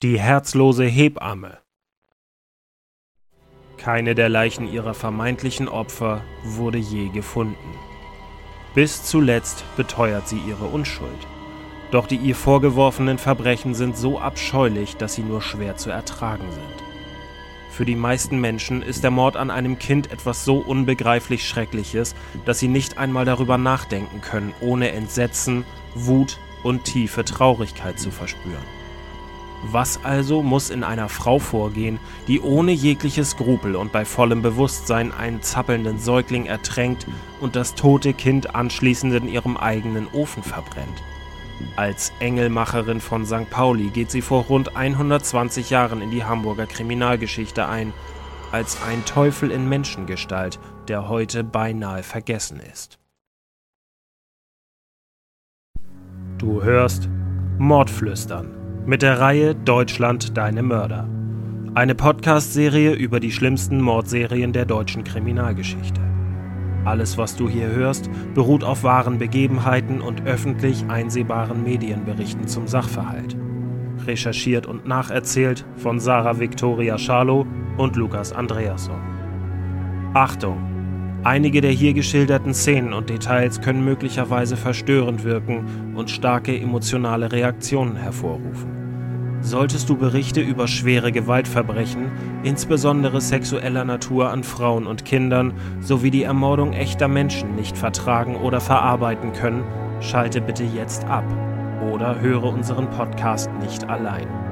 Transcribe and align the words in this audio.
Die 0.00 0.20
herzlose 0.20 0.84
Hebamme. 0.84 1.58
Keine 3.78 4.14
der 4.14 4.28
Leichen 4.28 4.72
ihrer 4.72 4.94
vermeintlichen 4.94 5.66
Opfer 5.66 6.22
wurde 6.44 6.78
je 6.78 7.08
gefunden. 7.08 7.74
Bis 8.76 9.02
zuletzt 9.02 9.64
beteuert 9.76 10.28
sie 10.28 10.38
ihre 10.38 10.66
Unschuld. 10.66 11.26
Doch 11.90 12.06
die 12.06 12.14
ihr 12.14 12.36
vorgeworfenen 12.36 13.18
Verbrechen 13.18 13.74
sind 13.74 13.96
so 13.96 14.20
abscheulich, 14.20 14.96
dass 14.96 15.16
sie 15.16 15.24
nur 15.24 15.42
schwer 15.42 15.76
zu 15.76 15.90
ertragen 15.90 16.48
sind. 16.52 16.84
Für 17.72 17.84
die 17.84 17.96
meisten 17.96 18.40
Menschen 18.40 18.82
ist 18.82 19.02
der 19.02 19.10
Mord 19.10 19.36
an 19.36 19.50
einem 19.50 19.80
Kind 19.80 20.12
etwas 20.12 20.44
so 20.44 20.58
unbegreiflich 20.58 21.44
Schreckliches, 21.44 22.14
dass 22.44 22.60
sie 22.60 22.68
nicht 22.68 22.98
einmal 22.98 23.24
darüber 23.24 23.58
nachdenken 23.58 24.20
können, 24.20 24.54
ohne 24.60 24.92
Entsetzen, 24.92 25.64
Wut 25.96 26.38
und 26.62 26.84
tiefe 26.84 27.24
Traurigkeit 27.24 27.98
zu 27.98 28.12
verspüren. 28.12 28.77
Was 29.62 30.04
also 30.04 30.42
muss 30.42 30.70
in 30.70 30.84
einer 30.84 31.08
Frau 31.08 31.38
vorgehen, 31.38 31.98
die 32.28 32.40
ohne 32.40 32.72
jegliche 32.72 33.24
Skrupel 33.24 33.74
und 33.74 33.90
bei 33.90 34.04
vollem 34.04 34.40
Bewusstsein 34.40 35.12
einen 35.12 35.42
zappelnden 35.42 35.98
Säugling 35.98 36.46
ertränkt 36.46 37.06
und 37.40 37.56
das 37.56 37.74
tote 37.74 38.12
Kind 38.14 38.54
anschließend 38.54 39.14
in 39.14 39.28
ihrem 39.28 39.56
eigenen 39.56 40.06
Ofen 40.12 40.42
verbrennt? 40.42 41.02
Als 41.74 42.12
Engelmacherin 42.20 43.00
von 43.00 43.26
St. 43.26 43.50
Pauli 43.50 43.90
geht 43.90 44.12
sie 44.12 44.22
vor 44.22 44.44
rund 44.44 44.76
120 44.76 45.70
Jahren 45.70 46.02
in 46.02 46.12
die 46.12 46.24
Hamburger 46.24 46.66
Kriminalgeschichte 46.66 47.66
ein, 47.66 47.92
als 48.52 48.80
ein 48.82 49.04
Teufel 49.04 49.50
in 49.50 49.68
Menschengestalt, 49.68 50.60
der 50.86 51.08
heute 51.08 51.42
beinahe 51.42 52.04
vergessen 52.04 52.60
ist. 52.60 53.00
Du 56.38 56.62
hörst 56.62 57.08
Mordflüstern 57.58 58.57
mit 58.88 59.02
der 59.02 59.20
Reihe 59.20 59.54
Deutschland 59.54 60.38
deine 60.38 60.62
Mörder. 60.62 61.06
Eine 61.74 61.94
Podcast-Serie 61.94 62.94
über 62.94 63.20
die 63.20 63.32
schlimmsten 63.32 63.82
Mordserien 63.82 64.54
der 64.54 64.64
deutschen 64.64 65.04
Kriminalgeschichte. 65.04 66.00
Alles, 66.86 67.18
was 67.18 67.36
du 67.36 67.50
hier 67.50 67.68
hörst, 67.68 68.08
beruht 68.32 68.64
auf 68.64 68.84
wahren 68.84 69.18
Begebenheiten 69.18 70.00
und 70.00 70.24
öffentlich 70.24 70.86
einsehbaren 70.88 71.62
Medienberichten 71.64 72.48
zum 72.48 72.66
Sachverhalt. 72.66 73.36
Recherchiert 74.06 74.66
und 74.66 74.86
nacherzählt 74.86 75.66
von 75.76 76.00
Sarah 76.00 76.40
Victoria 76.40 76.96
Schalow 76.96 77.46
und 77.76 77.94
Lukas 77.94 78.32
Andreasson. 78.32 79.02
Achtung! 80.14 80.67
Einige 81.28 81.60
der 81.60 81.72
hier 81.72 81.92
geschilderten 81.92 82.54
Szenen 82.54 82.94
und 82.94 83.10
Details 83.10 83.60
können 83.60 83.84
möglicherweise 83.84 84.56
verstörend 84.56 85.24
wirken 85.24 85.92
und 85.94 86.08
starke 86.08 86.58
emotionale 86.58 87.30
Reaktionen 87.30 87.96
hervorrufen. 87.96 89.38
Solltest 89.42 89.90
du 89.90 89.98
Berichte 89.98 90.40
über 90.40 90.66
schwere 90.66 91.12
Gewaltverbrechen, 91.12 92.10
insbesondere 92.44 93.20
sexueller 93.20 93.84
Natur 93.84 94.30
an 94.30 94.42
Frauen 94.42 94.86
und 94.86 95.04
Kindern, 95.04 95.52
sowie 95.82 96.10
die 96.10 96.22
Ermordung 96.22 96.72
echter 96.72 97.08
Menschen 97.08 97.56
nicht 97.56 97.76
vertragen 97.76 98.34
oder 98.36 98.62
verarbeiten 98.62 99.34
können, 99.34 99.64
schalte 100.00 100.40
bitte 100.40 100.64
jetzt 100.64 101.04
ab 101.04 101.26
oder 101.92 102.22
höre 102.22 102.44
unseren 102.44 102.88
Podcast 102.88 103.50
nicht 103.60 103.86
allein. 103.86 104.47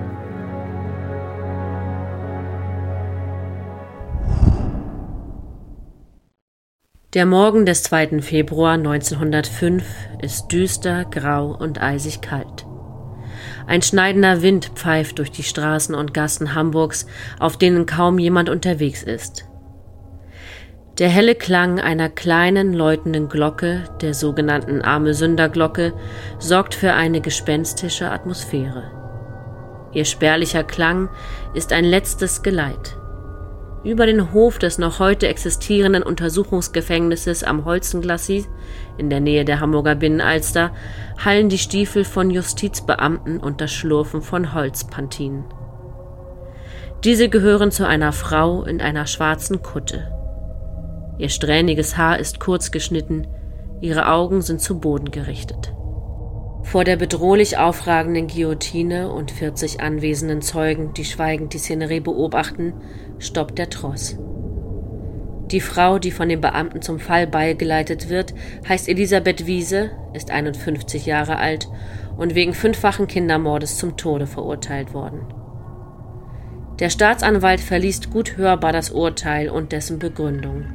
Der 7.16 7.24
Morgen 7.24 7.64
des 7.64 7.82
2. 7.84 8.20
Februar 8.20 8.74
1905 8.74 9.82
ist 10.20 10.48
düster, 10.48 11.06
grau 11.06 11.46
und 11.46 11.80
eisig 11.80 12.20
kalt. 12.20 12.66
Ein 13.66 13.80
schneidender 13.80 14.42
Wind 14.42 14.72
pfeift 14.74 15.18
durch 15.18 15.30
die 15.30 15.42
Straßen 15.42 15.94
und 15.94 16.12
Gassen 16.12 16.54
Hamburgs, 16.54 17.06
auf 17.40 17.56
denen 17.56 17.86
kaum 17.86 18.18
jemand 18.18 18.50
unterwegs 18.50 19.02
ist. 19.02 19.46
Der 20.98 21.08
helle 21.08 21.34
Klang 21.34 21.80
einer 21.80 22.10
kleinen 22.10 22.74
läutenden 22.74 23.30
Glocke, 23.30 23.84
der 24.02 24.12
sogenannten 24.12 24.82
Arme 24.82 25.14
Sünderglocke, 25.14 25.94
sorgt 26.38 26.74
für 26.74 26.92
eine 26.92 27.22
gespenstische 27.22 28.10
Atmosphäre. 28.10 28.90
Ihr 29.94 30.04
spärlicher 30.04 30.64
Klang 30.64 31.08
ist 31.54 31.72
ein 31.72 31.86
letztes 31.86 32.42
Geleit. 32.42 32.98
Über 33.86 34.06
den 34.06 34.32
Hof 34.32 34.58
des 34.58 34.78
noch 34.78 34.98
heute 34.98 35.28
existierenden 35.28 36.02
Untersuchungsgefängnisses 36.02 37.44
am 37.44 37.64
Holzenglassi 37.64 38.44
in 38.98 39.10
der 39.10 39.20
Nähe 39.20 39.44
der 39.44 39.60
Hamburger 39.60 39.94
Binnenalster 39.94 40.72
hallen 41.24 41.48
die 41.48 41.56
Stiefel 41.56 42.02
von 42.02 42.28
Justizbeamten 42.28 43.38
und 43.38 43.60
das 43.60 43.72
Schlurfen 43.72 44.22
von 44.22 44.52
Holzpantinen. 44.54 45.44
Diese 47.04 47.28
gehören 47.28 47.70
zu 47.70 47.86
einer 47.86 48.10
Frau 48.10 48.64
in 48.64 48.80
einer 48.80 49.06
schwarzen 49.06 49.62
Kutte. 49.62 50.10
Ihr 51.18 51.28
strähniges 51.28 51.96
Haar 51.96 52.18
ist 52.18 52.40
kurz 52.40 52.72
geschnitten, 52.72 53.28
ihre 53.80 54.08
Augen 54.08 54.42
sind 54.42 54.60
zu 54.60 54.80
Boden 54.80 55.12
gerichtet. 55.12 55.72
Vor 56.64 56.82
der 56.82 56.96
bedrohlich 56.96 57.58
aufragenden 57.58 58.26
Guillotine 58.26 59.12
und 59.12 59.30
40 59.30 59.80
anwesenden 59.80 60.42
Zeugen, 60.42 60.92
die 60.94 61.04
schweigend 61.04 61.54
die 61.54 61.58
Szenerie 61.58 62.00
beobachten, 62.00 62.74
stoppt 63.18 63.58
der 63.58 63.70
Tross. 63.70 64.18
Die 65.50 65.60
Frau, 65.60 66.00
die 66.00 66.10
von 66.10 66.28
den 66.28 66.40
Beamten 66.40 66.82
zum 66.82 66.98
Fall 66.98 67.26
beigeleitet 67.26 68.08
wird, 68.08 68.34
heißt 68.68 68.88
Elisabeth 68.88 69.46
Wiese, 69.46 69.90
ist 70.12 70.30
51 70.30 71.06
Jahre 71.06 71.36
alt 71.36 71.68
und 72.16 72.34
wegen 72.34 72.52
fünffachen 72.52 73.06
Kindermordes 73.06 73.78
zum 73.78 73.96
Tode 73.96 74.26
verurteilt 74.26 74.92
worden. 74.92 75.20
Der 76.80 76.90
Staatsanwalt 76.90 77.60
verliest 77.60 78.10
gut 78.10 78.36
hörbar 78.36 78.72
das 78.72 78.90
Urteil 78.90 79.48
und 79.48 79.72
dessen 79.72 79.98
Begründung. 79.98 80.66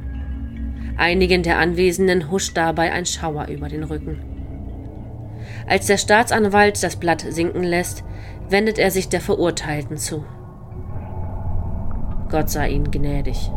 Einigen 0.96 1.42
der 1.42 1.58
Anwesenden 1.58 2.30
huscht 2.30 2.56
dabei 2.56 2.92
ein 2.92 3.06
Schauer 3.06 3.48
über 3.48 3.68
den 3.68 3.84
Rücken. 3.84 4.20
Als 5.66 5.86
der 5.86 5.98
Staatsanwalt 5.98 6.82
das 6.82 6.96
Blatt 6.96 7.24
sinken 7.28 7.62
lässt, 7.62 8.04
wendet 8.48 8.78
er 8.78 8.90
sich 8.90 9.08
der 9.08 9.20
Verurteilten 9.20 9.96
zu. 9.96 10.24
Gott 12.32 12.48
sei 12.48 12.70
ihnen 12.70 12.90
gnädig. 12.90 13.50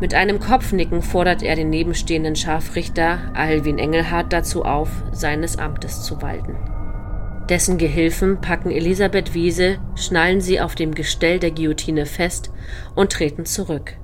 Mit 0.00 0.14
einem 0.14 0.38
Kopfnicken 0.38 1.02
fordert 1.02 1.42
er 1.42 1.56
den 1.56 1.70
nebenstehenden 1.70 2.36
Scharfrichter 2.36 3.18
Alwin 3.34 3.78
Engelhardt 3.78 4.32
dazu 4.32 4.64
auf, 4.64 4.88
seines 5.10 5.58
Amtes 5.58 6.04
zu 6.04 6.22
walten. 6.22 6.56
Dessen 7.48 7.78
Gehilfen 7.78 8.40
packen 8.40 8.70
Elisabeth 8.70 9.34
Wiese, 9.34 9.78
schnallen 9.96 10.40
sie 10.40 10.60
auf 10.60 10.76
dem 10.76 10.94
Gestell 10.94 11.40
der 11.40 11.50
Guillotine 11.50 12.06
fest 12.06 12.52
und 12.94 13.10
treten 13.10 13.44
zurück. 13.44 13.96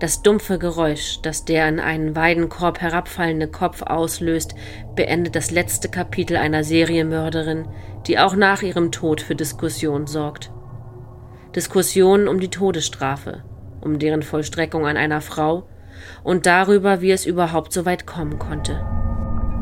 Das 0.00 0.22
dumpfe 0.22 0.58
Geräusch, 0.58 1.20
das 1.22 1.44
der 1.44 1.68
in 1.68 1.78
einen 1.78 2.16
Weidenkorb 2.16 2.80
herabfallende 2.80 3.46
Kopf 3.46 3.82
auslöst, 3.82 4.56
beendet 4.96 5.36
das 5.36 5.52
letzte 5.52 5.88
Kapitel 5.88 6.36
einer 6.36 6.64
Serienmörderin, 6.64 7.68
die 8.08 8.18
auch 8.18 8.34
nach 8.34 8.62
ihrem 8.62 8.90
Tod 8.90 9.20
für 9.20 9.36
Diskussion 9.36 10.08
sorgt. 10.08 10.50
Diskussionen 11.58 12.28
um 12.28 12.38
die 12.38 12.50
Todesstrafe, 12.50 13.42
um 13.80 13.98
deren 13.98 14.22
Vollstreckung 14.22 14.86
an 14.86 14.96
einer 14.96 15.20
Frau 15.20 15.66
und 16.22 16.46
darüber, 16.46 17.00
wie 17.00 17.10
es 17.10 17.26
überhaupt 17.26 17.72
so 17.72 17.84
weit 17.84 18.06
kommen 18.06 18.38
konnte. 18.38 18.80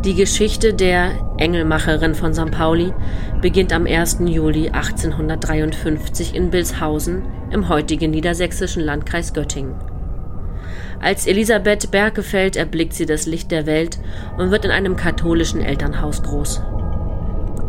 Die 0.05 0.15
Geschichte 0.15 0.75
der 0.75 1.13
Engelmacherin 1.39 2.15
von 2.15 2.35
St. 2.35 2.51
Pauli 2.51 2.93
beginnt 3.41 3.73
am 3.73 3.87
1. 3.87 4.19
Juli 4.27 4.69
1853 4.69 6.35
in 6.35 6.51
Bilshausen 6.51 7.23
im 7.51 7.71
heutigen 7.71 8.11
niedersächsischen 8.11 8.83
Landkreis 8.83 9.33
Göttingen. 9.33 9.77
Als 11.01 11.27
Elisabeth 11.27 11.91
Berkefeld 11.91 12.57
erblickt 12.57 12.93
sie 12.93 13.07
das 13.07 13.25
Licht 13.25 13.51
der 13.51 13.65
Welt 13.65 13.99
und 14.37 14.51
wird 14.51 14.67
in 14.67 14.71
einem 14.71 14.97
katholischen 14.97 15.63
Elternhaus 15.63 16.23
groß. 16.23 16.61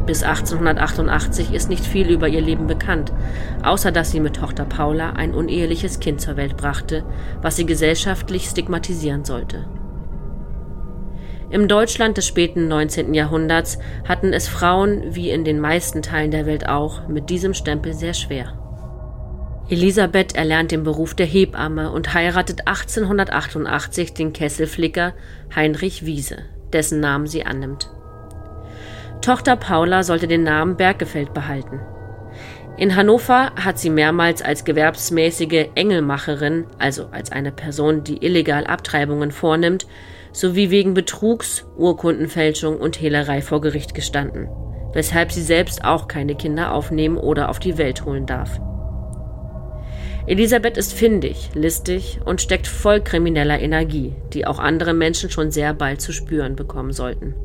Bis 0.07 0.23
1888 0.23 1.53
ist 1.53 1.69
nicht 1.69 1.85
viel 1.85 2.09
über 2.09 2.29
ihr 2.29 2.39
Leben 2.39 2.65
bekannt, 2.65 3.11
außer 3.61 3.91
dass 3.91 4.09
sie 4.09 4.21
mit 4.21 4.37
Tochter 4.37 4.63
Paula 4.63 5.11
ein 5.11 5.33
uneheliches 5.33 5.99
Kind 5.99 6.21
zur 6.21 6.37
Welt 6.37 6.55
brachte, 6.55 7.03
was 7.41 7.57
sie 7.57 7.65
gesellschaftlich 7.65 8.45
stigmatisieren 8.45 9.25
sollte. 9.25 9.67
Im 11.49 11.67
Deutschland 11.67 12.15
des 12.15 12.25
späten 12.25 12.69
19. 12.69 13.13
Jahrhunderts 13.13 13.79
hatten 14.07 14.31
es 14.31 14.47
Frauen, 14.47 15.13
wie 15.13 15.29
in 15.29 15.43
den 15.43 15.59
meisten 15.59 16.01
Teilen 16.01 16.31
der 16.31 16.45
Welt 16.45 16.69
auch, 16.69 17.09
mit 17.09 17.29
diesem 17.29 17.53
Stempel 17.53 17.93
sehr 17.93 18.13
schwer. 18.13 18.53
Elisabeth 19.69 20.35
erlernt 20.35 20.71
den 20.71 20.83
Beruf 20.83 21.15
der 21.15 21.25
Hebamme 21.25 21.91
und 21.91 22.13
heiratet 22.13 22.61
1888 22.67 24.13
den 24.13 24.31
Kesselflicker 24.31 25.13
Heinrich 25.53 26.05
Wiese, 26.05 26.37
dessen 26.71 27.01
Namen 27.01 27.27
sie 27.27 27.45
annimmt. 27.45 27.89
Tochter 29.21 29.55
Paula 29.55 30.03
sollte 30.03 30.27
den 30.27 30.43
Namen 30.43 30.77
Bergefeld 30.77 31.33
behalten. 31.33 31.79
In 32.77 32.95
Hannover 32.95 33.51
hat 33.55 33.79
sie 33.79 33.89
mehrmals 33.89 34.41
als 34.41 34.63
gewerbsmäßige 34.63 35.69
Engelmacherin, 35.75 36.65
also 36.77 37.07
als 37.11 37.31
eine 37.31 37.51
Person, 37.51 38.03
die 38.03 38.23
illegal 38.23 38.67
Abtreibungen 38.67 39.31
vornimmt, 39.31 39.87
sowie 40.31 40.69
wegen 40.69 40.93
Betrugs, 40.93 41.65
Urkundenfälschung 41.75 42.77
und 42.77 43.01
Hehlerei 43.01 43.41
vor 43.41 43.61
Gericht 43.61 43.95
gestanden. 43.95 44.47
weshalb 44.93 45.31
sie 45.31 45.43
selbst 45.43 45.83
auch 45.85 46.07
keine 46.07 46.33
Kinder 46.35 46.73
aufnehmen 46.73 47.17
oder 47.17 47.49
auf 47.49 47.59
die 47.59 47.77
Welt 47.77 48.05
holen 48.05 48.25
darf. 48.25 48.59
Elisabeth 50.25 50.75
ist 50.77 50.93
findig, 50.93 51.51
listig 51.53 52.19
und 52.25 52.41
steckt 52.41 52.67
voll 52.67 53.01
krimineller 53.01 53.59
Energie, 53.59 54.15
die 54.33 54.47
auch 54.47 54.59
andere 54.59 54.93
Menschen 54.93 55.29
schon 55.29 55.51
sehr 55.51 55.73
bald 55.73 56.01
zu 56.01 56.11
spüren 56.11 56.55
bekommen 56.55 56.91
sollten. 56.91 57.35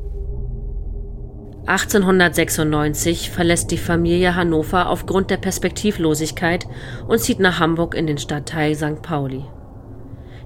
1896 1.65 3.29
verlässt 3.29 3.71
die 3.71 3.77
Familie 3.77 4.35
Hannover 4.35 4.89
aufgrund 4.89 5.31
der 5.31 5.37
Perspektivlosigkeit 5.37 6.67
und 7.07 7.19
zieht 7.19 7.39
nach 7.39 7.59
Hamburg 7.59 7.95
in 7.95 8.05
den 8.05 8.17
Stadtteil 8.17 8.75
St. 8.75 9.01
Pauli. 9.01 9.45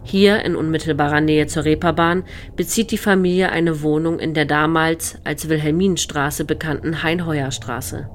Hier 0.04 0.44
in 0.46 0.56
unmittelbarer 0.56 1.20
Nähe 1.22 1.48
zur 1.48 1.66
Reeperbahn 1.66 2.24
bezieht 2.56 2.92
die 2.92 3.00
Familie 3.00 3.52
eine 3.52 3.82
Wohnung 3.82 4.20
in 4.20 4.36
der 4.36 4.46
damals 4.46 5.18
als 5.24 5.50
Wilhelminenstraße 5.50 6.46
bekannten 6.46 7.02
Heinheuerstraße. 7.02 8.10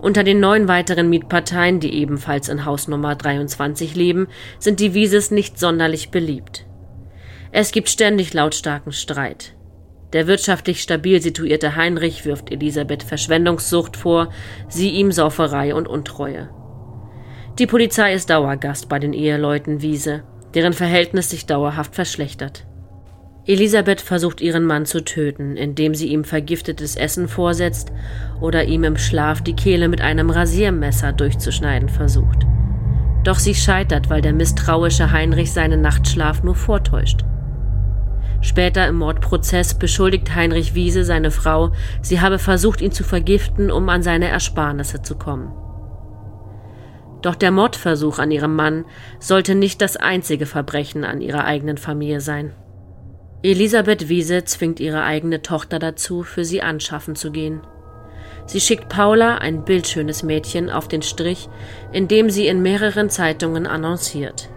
Unter 0.00 0.24
den 0.24 0.40
neun 0.40 0.68
weiteren 0.68 1.10
Mietparteien, 1.10 1.80
die 1.80 1.94
ebenfalls 1.94 2.48
in 2.48 2.64
Haus 2.64 2.88
Nummer 2.88 3.14
23 3.14 3.94
leben, 3.94 4.28
sind 4.58 4.80
die 4.80 4.94
Wieses 4.94 5.30
nicht 5.30 5.58
sonderlich 5.58 6.10
beliebt. 6.10 6.64
Es 7.52 7.72
gibt 7.72 7.88
ständig 7.88 8.32
lautstarken 8.32 8.92
Streit. 8.92 9.55
Der 10.16 10.26
wirtschaftlich 10.26 10.80
stabil 10.80 11.20
situierte 11.20 11.76
Heinrich 11.76 12.24
wirft 12.24 12.50
Elisabeth 12.50 13.02
Verschwendungssucht 13.02 13.98
vor, 13.98 14.30
sie 14.66 14.88
ihm 14.88 15.12
Sauferei 15.12 15.74
und 15.74 15.86
Untreue. 15.86 16.48
Die 17.58 17.66
Polizei 17.66 18.14
ist 18.14 18.30
Dauergast 18.30 18.88
bei 18.88 18.98
den 18.98 19.12
Eheleuten 19.12 19.82
Wiese, 19.82 20.22
deren 20.54 20.72
Verhältnis 20.72 21.28
sich 21.28 21.44
dauerhaft 21.44 21.94
verschlechtert. 21.94 22.66
Elisabeth 23.44 24.00
versucht 24.00 24.40
ihren 24.40 24.64
Mann 24.64 24.86
zu 24.86 25.04
töten, 25.04 25.58
indem 25.58 25.94
sie 25.94 26.06
ihm 26.06 26.24
vergiftetes 26.24 26.96
Essen 26.96 27.28
vorsetzt 27.28 27.92
oder 28.40 28.64
ihm 28.64 28.84
im 28.84 28.96
Schlaf 28.96 29.42
die 29.42 29.54
Kehle 29.54 29.86
mit 29.86 30.00
einem 30.00 30.30
Rasiermesser 30.30 31.12
durchzuschneiden 31.12 31.90
versucht. 31.90 32.46
Doch 33.22 33.38
sie 33.38 33.54
scheitert, 33.54 34.08
weil 34.08 34.22
der 34.22 34.32
misstrauische 34.32 35.12
Heinrich 35.12 35.52
seinen 35.52 35.82
Nachtschlaf 35.82 36.42
nur 36.42 36.54
vortäuscht. 36.54 37.26
Später 38.40 38.86
im 38.86 38.96
Mordprozess 38.96 39.74
beschuldigt 39.74 40.34
Heinrich 40.34 40.74
Wiese 40.74 41.04
seine 41.04 41.30
Frau, 41.30 41.72
sie 42.02 42.20
habe 42.20 42.38
versucht, 42.38 42.80
ihn 42.80 42.92
zu 42.92 43.04
vergiften, 43.04 43.70
um 43.70 43.88
an 43.88 44.02
seine 44.02 44.28
Ersparnisse 44.28 45.02
zu 45.02 45.16
kommen. 45.16 45.52
Doch 47.22 47.34
der 47.34 47.50
Mordversuch 47.50 48.18
an 48.18 48.30
ihrem 48.30 48.54
Mann 48.54 48.84
sollte 49.18 49.54
nicht 49.54 49.80
das 49.80 49.96
einzige 49.96 50.46
Verbrechen 50.46 51.04
an 51.04 51.20
ihrer 51.20 51.44
eigenen 51.44 51.78
Familie 51.78 52.20
sein. 52.20 52.52
Elisabeth 53.42 54.08
Wiese 54.08 54.44
zwingt 54.44 54.80
ihre 54.80 55.02
eigene 55.02 55.42
Tochter 55.42 55.78
dazu, 55.78 56.22
für 56.22 56.44
sie 56.44 56.62
anschaffen 56.62 57.16
zu 57.16 57.30
gehen. 57.30 57.60
Sie 58.46 58.60
schickt 58.60 58.88
Paula, 58.88 59.38
ein 59.38 59.64
bildschönes 59.64 60.22
Mädchen, 60.22 60.70
auf 60.70 60.88
den 60.88 61.02
Strich, 61.02 61.48
indem 61.92 62.30
sie 62.30 62.46
in 62.46 62.62
mehreren 62.62 63.10
Zeitungen 63.10 63.66
annonciert. 63.66 64.48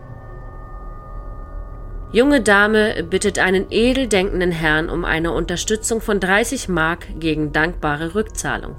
Junge 2.11 2.41
Dame 2.41 3.03
bittet 3.03 3.37
einen 3.37 3.67
edel 3.69 4.07
denkenden 4.07 4.51
Herrn 4.51 4.89
um 4.89 5.05
eine 5.05 5.31
Unterstützung 5.31 6.01
von 6.01 6.19
30 6.19 6.67
Mark 6.67 7.05
gegen 7.19 7.51
dankbare 7.53 8.15
Rückzahlung. 8.15 8.75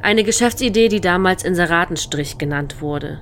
Eine 0.00 0.22
Geschäftsidee, 0.22 0.88
die 0.88 1.00
damals 1.00 1.42
Inseratenstrich 1.42 2.38
genannt 2.38 2.80
wurde. 2.80 3.20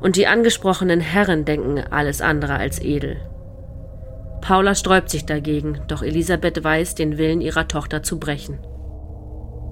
Und 0.00 0.16
die 0.16 0.26
angesprochenen 0.26 1.00
Herren 1.00 1.44
denken 1.44 1.80
alles 1.90 2.22
andere 2.22 2.54
als 2.54 2.80
edel. 2.80 3.18
Paula 4.40 4.74
sträubt 4.74 5.10
sich 5.10 5.26
dagegen, 5.26 5.82
doch 5.86 6.02
Elisabeth 6.02 6.64
weiß, 6.64 6.94
den 6.94 7.18
Willen 7.18 7.42
ihrer 7.42 7.68
Tochter 7.68 8.02
zu 8.02 8.18
brechen. 8.18 8.58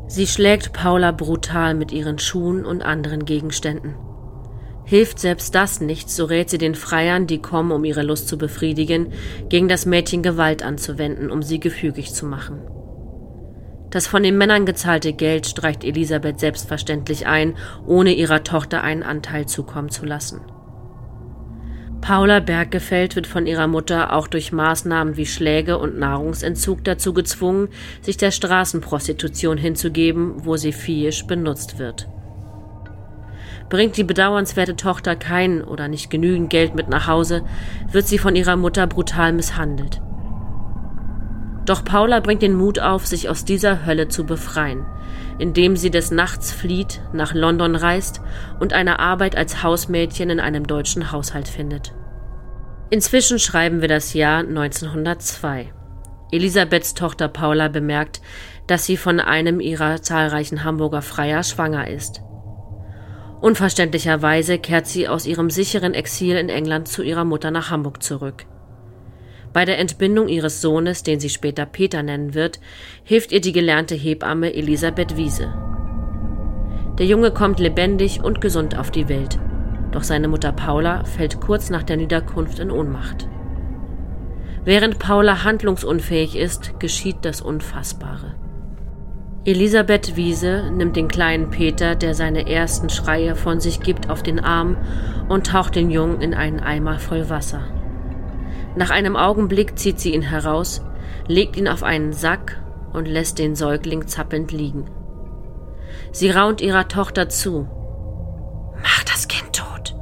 Sie 0.08 0.26
schlägt 0.26 0.74
Paula 0.74 1.10
brutal 1.10 1.74
mit 1.74 1.90
ihren 1.90 2.18
Schuhen 2.18 2.66
und 2.66 2.82
anderen 2.82 3.24
Gegenständen. 3.24 3.94
Hilft 4.84 5.18
selbst 5.18 5.54
das 5.54 5.80
nicht, 5.80 6.10
so 6.10 6.24
rät 6.24 6.50
sie 6.50 6.58
den 6.58 6.74
Freiern, 6.74 7.26
die 7.26 7.40
kommen, 7.40 7.72
um 7.72 7.84
ihre 7.84 8.02
Lust 8.02 8.28
zu 8.28 8.36
befriedigen, 8.36 9.12
gegen 9.48 9.68
das 9.68 9.86
Mädchen 9.86 10.22
Gewalt 10.22 10.62
anzuwenden, 10.62 11.30
um 11.30 11.42
sie 11.42 11.60
gefügig 11.60 12.12
zu 12.12 12.26
machen. 12.26 12.60
Das 13.90 14.06
von 14.06 14.22
den 14.22 14.38
Männern 14.38 14.64
gezahlte 14.64 15.12
Geld 15.12 15.46
streicht 15.46 15.84
Elisabeth 15.84 16.40
selbstverständlich 16.40 17.26
ein, 17.26 17.56
ohne 17.86 18.14
ihrer 18.14 18.42
Tochter 18.42 18.82
einen 18.82 19.02
Anteil 19.02 19.46
zukommen 19.46 19.90
zu 19.90 20.06
lassen. 20.06 20.40
Paula 22.00 22.40
Berggefeld 22.40 23.14
wird 23.14 23.28
von 23.28 23.46
ihrer 23.46 23.68
Mutter 23.68 24.12
auch 24.12 24.26
durch 24.26 24.50
Maßnahmen 24.50 25.16
wie 25.16 25.26
Schläge 25.26 25.78
und 25.78 25.98
Nahrungsentzug 25.98 26.82
dazu 26.82 27.12
gezwungen, 27.12 27.68
sich 28.00 28.16
der 28.16 28.32
Straßenprostitution 28.32 29.56
hinzugeben, 29.56 30.44
wo 30.44 30.56
sie 30.56 30.72
viehisch 30.72 31.26
benutzt 31.26 31.78
wird. 31.78 32.08
Bringt 33.72 33.96
die 33.96 34.04
bedauernswerte 34.04 34.76
Tochter 34.76 35.16
kein 35.16 35.64
oder 35.64 35.88
nicht 35.88 36.10
genügend 36.10 36.50
Geld 36.50 36.74
mit 36.74 36.90
nach 36.90 37.06
Hause, 37.06 37.42
wird 37.90 38.06
sie 38.06 38.18
von 38.18 38.36
ihrer 38.36 38.56
Mutter 38.56 38.86
brutal 38.86 39.32
misshandelt. 39.32 40.02
Doch 41.64 41.82
Paula 41.82 42.20
bringt 42.20 42.42
den 42.42 42.54
Mut 42.54 42.80
auf, 42.80 43.06
sich 43.06 43.30
aus 43.30 43.46
dieser 43.46 43.86
Hölle 43.86 44.08
zu 44.08 44.26
befreien, 44.26 44.84
indem 45.38 45.76
sie 45.76 45.90
des 45.90 46.10
Nachts 46.10 46.52
flieht, 46.52 47.00
nach 47.14 47.32
London 47.32 47.74
reist 47.74 48.20
und 48.60 48.74
eine 48.74 48.98
Arbeit 48.98 49.36
als 49.36 49.62
Hausmädchen 49.62 50.28
in 50.28 50.38
einem 50.38 50.66
deutschen 50.66 51.10
Haushalt 51.10 51.48
findet. 51.48 51.94
Inzwischen 52.90 53.38
schreiben 53.38 53.80
wir 53.80 53.88
das 53.88 54.12
Jahr 54.12 54.40
1902. 54.40 55.72
Elisabeths 56.30 56.92
Tochter 56.92 57.28
Paula 57.28 57.68
bemerkt, 57.68 58.20
dass 58.66 58.84
sie 58.84 58.98
von 58.98 59.18
einem 59.18 59.60
ihrer 59.60 60.02
zahlreichen 60.02 60.62
Hamburger 60.62 61.00
Freier 61.00 61.42
schwanger 61.42 61.88
ist. 61.88 62.20
Unverständlicherweise 63.42 64.60
kehrt 64.60 64.86
sie 64.86 65.08
aus 65.08 65.26
ihrem 65.26 65.50
sicheren 65.50 65.94
Exil 65.94 66.36
in 66.36 66.48
England 66.48 66.86
zu 66.86 67.02
ihrer 67.02 67.24
Mutter 67.24 67.50
nach 67.50 67.70
Hamburg 67.70 68.00
zurück. 68.00 68.46
Bei 69.52 69.64
der 69.64 69.80
Entbindung 69.80 70.28
ihres 70.28 70.60
Sohnes, 70.60 71.02
den 71.02 71.18
sie 71.18 71.28
später 71.28 71.66
Peter 71.66 72.04
nennen 72.04 72.34
wird, 72.34 72.60
hilft 73.02 73.32
ihr 73.32 73.40
die 73.40 73.50
gelernte 73.50 73.96
Hebamme 73.96 74.54
Elisabeth 74.54 75.16
Wiese. 75.16 75.52
Der 77.00 77.06
Junge 77.06 77.32
kommt 77.32 77.58
lebendig 77.58 78.22
und 78.22 78.40
gesund 78.40 78.78
auf 78.78 78.92
die 78.92 79.08
Welt, 79.08 79.40
doch 79.90 80.04
seine 80.04 80.28
Mutter 80.28 80.52
Paula 80.52 81.02
fällt 81.02 81.40
kurz 81.40 81.68
nach 81.68 81.82
der 81.82 81.96
Niederkunft 81.96 82.60
in 82.60 82.70
Ohnmacht. 82.70 83.28
Während 84.64 85.00
Paula 85.00 85.42
handlungsunfähig 85.42 86.36
ist, 86.36 86.78
geschieht 86.78 87.16
das 87.22 87.40
Unfassbare. 87.40 88.36
Elisabeth 89.44 90.14
Wiese 90.14 90.70
nimmt 90.70 90.94
den 90.94 91.08
kleinen 91.08 91.50
Peter, 91.50 91.96
der 91.96 92.14
seine 92.14 92.48
ersten 92.48 92.88
Schreie 92.90 93.34
von 93.34 93.58
sich 93.58 93.80
gibt, 93.80 94.08
auf 94.08 94.22
den 94.22 94.38
Arm 94.38 94.76
und 95.28 95.48
taucht 95.48 95.74
den 95.74 95.90
Jungen 95.90 96.20
in 96.20 96.32
einen 96.32 96.60
Eimer 96.60 97.00
voll 97.00 97.28
Wasser. 97.28 97.62
Nach 98.76 98.90
einem 98.90 99.16
Augenblick 99.16 99.76
zieht 99.76 99.98
sie 99.98 100.14
ihn 100.14 100.22
heraus, 100.22 100.84
legt 101.26 101.56
ihn 101.56 101.66
auf 101.66 101.82
einen 101.82 102.12
Sack 102.12 102.62
und 102.92 103.08
lässt 103.08 103.40
den 103.40 103.56
Säugling 103.56 104.06
zappelnd 104.06 104.52
liegen. 104.52 104.84
Sie 106.12 106.30
raunt 106.30 106.60
ihrer 106.60 106.86
Tochter 106.86 107.28
zu. 107.28 107.66
Mach 108.80 109.02
das 109.02 109.26
Kind 109.26 109.54
tot! 109.54 109.96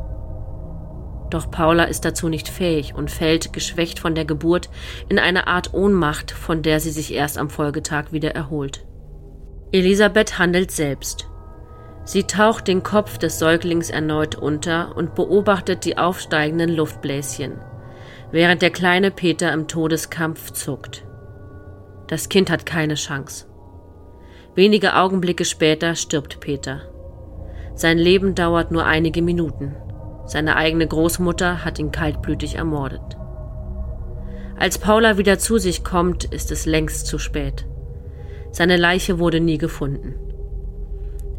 Doch 1.31 1.51
Paula 1.51 1.85
ist 1.85 2.05
dazu 2.05 2.29
nicht 2.29 2.51
fähig 2.51 2.95
und 2.95 3.11
fällt, 3.11 3.55
geschwächt 3.55 4.01
von 4.01 4.15
der 4.15 4.27
Geburt, 4.27 4.69
in 5.09 5.19
eine 5.19 5.47
Art 5.47 5.73
Ohnmacht, 5.73 6.31
von 6.31 6.61
der 6.61 6.79
sie 6.79 6.91
sich 6.91 7.15
erst 7.15 7.39
am 7.39 7.49
Folgetag 7.49 8.13
wieder 8.13 8.35
erholt. 8.35 8.85
Elisabeth 9.73 10.39
handelt 10.39 10.71
selbst. 10.71 11.29
Sie 12.05 12.25
taucht 12.25 12.67
den 12.67 12.83
Kopf 12.83 13.19
des 13.19 13.39
Säuglings 13.39 13.91
erneut 13.91 14.35
unter 14.35 14.97
und 14.97 15.15
beobachtet 15.15 15.85
die 15.85 15.97
aufsteigenden 15.97 16.71
Luftbläschen 16.71 17.61
während 18.33 18.63
der 18.63 18.71
kleine 18.71 19.11
Peter 19.11 19.53
im 19.53 19.69
Todeskampf 19.69 20.53
zuckt. 20.53 21.05
Das 22.07 22.29
Kind 22.29 22.51
hat 22.51 22.67
keine 22.67 22.95
Chance. 22.95 23.47
Wenige 24.55 24.97
Augenblicke 24.97 25.45
später 25.45 25.95
stirbt 25.95 26.41
Peter. 26.41 26.83
Sein 27.75 27.99
Leben 27.99 28.35
dauert 28.35 28.73
nur 28.73 28.85
einige 28.85 29.23
Minuten. 29.23 29.75
Seine 30.27 30.57
eigene 30.57 30.87
Großmutter 30.87 31.65
hat 31.65 31.79
ihn 31.79 31.93
kaltblütig 31.93 32.57
ermordet. 32.57 33.17
Als 34.57 34.79
Paula 34.79 35.17
wieder 35.17 35.39
zu 35.39 35.59
sich 35.59 35.85
kommt, 35.85 36.25
ist 36.25 36.51
es 36.51 36.67
längst 36.67 37.07
zu 37.07 37.19
spät. 37.19 37.67
Seine 38.53 38.77
Leiche 38.77 39.19
wurde 39.19 39.41
nie 39.41 39.59
gefunden. 39.59 40.15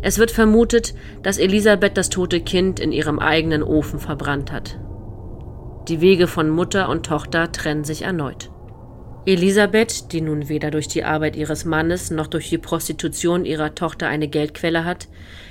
Es 0.01 0.17
wird 0.17 0.31
vermutet, 0.31 0.95
dass 1.21 1.37
Elisabeth 1.37 1.95
das 1.95 2.09
tote 2.09 2.41
Kind 2.41 2.79
in 2.79 2.91
ihrem 2.91 3.19
eigenen 3.19 3.61
Ofen 3.61 3.99
verbrannt 3.99 4.51
hat. 4.51 4.79
Die 5.87 6.01
Wege 6.01 6.27
von 6.27 6.49
Mutter 6.49 6.89
und 6.89 7.05
Tochter 7.05 7.51
trennen 7.51 7.83
sich 7.83 8.03
erneut. 8.03 8.49
Elisabeth, 9.27 10.11
die 10.11 10.21
nun 10.21 10.49
weder 10.49 10.71
durch 10.71 10.87
die 10.87 11.03
Arbeit 11.03 11.35
ihres 11.35 11.63
Mannes 11.63 12.09
noch 12.09 12.25
durch 12.25 12.49
die 12.49 12.57
Prostitution 12.57 13.45
ihrer 13.45 13.75
Tochter 13.75 14.07
eine 14.07 14.27
Geldquelle 14.27 14.83
hat, 14.83 15.07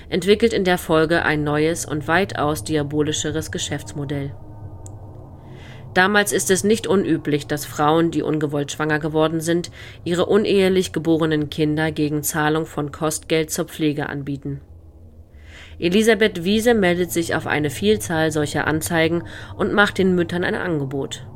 entwickelt 0.09 0.52
in 0.52 0.64
der 0.64 0.79
Folge 0.79 1.25
ein 1.25 1.45
neues 1.45 1.87
und 1.87 2.09
weitaus 2.09 2.64
diabolischeres 2.64 3.52
Geschäftsmodell. 3.52 4.33
Damals 5.94 6.32
ist 6.32 6.50
es 6.50 6.62
nicht 6.62 6.87
unüblich, 6.87 7.47
dass 7.47 7.66
Frauen, 7.66 8.11
die 8.11 8.23
ungewollt 8.23 8.70
schwanger 8.70 9.00
geworden 9.00 9.40
sind, 9.40 9.70
ihre 10.04 10.26
unehelich 10.26 10.92
geborenen 10.92 11.50
Kinder 11.50 11.90
gegen 11.90 12.23
Zahlung 12.23 12.64
von 12.64 12.92
Kostgeld 12.92 13.50
zur 13.50 13.64
Pflege 13.64 14.09
anbieten. 14.09 14.61
Elisabeth 15.80 16.44
Wiese 16.44 16.75
meldet 16.75 17.11
sich 17.11 17.35
auf 17.35 17.47
eine 17.47 17.70
Vielzahl 17.70 18.30
solcher 18.30 18.66
Anzeigen 18.66 19.25
und 19.56 19.73
macht 19.73 19.99
den 19.99 20.14
Müttern 20.14 20.44
ein 20.44 20.54
Angebot. 20.54 21.26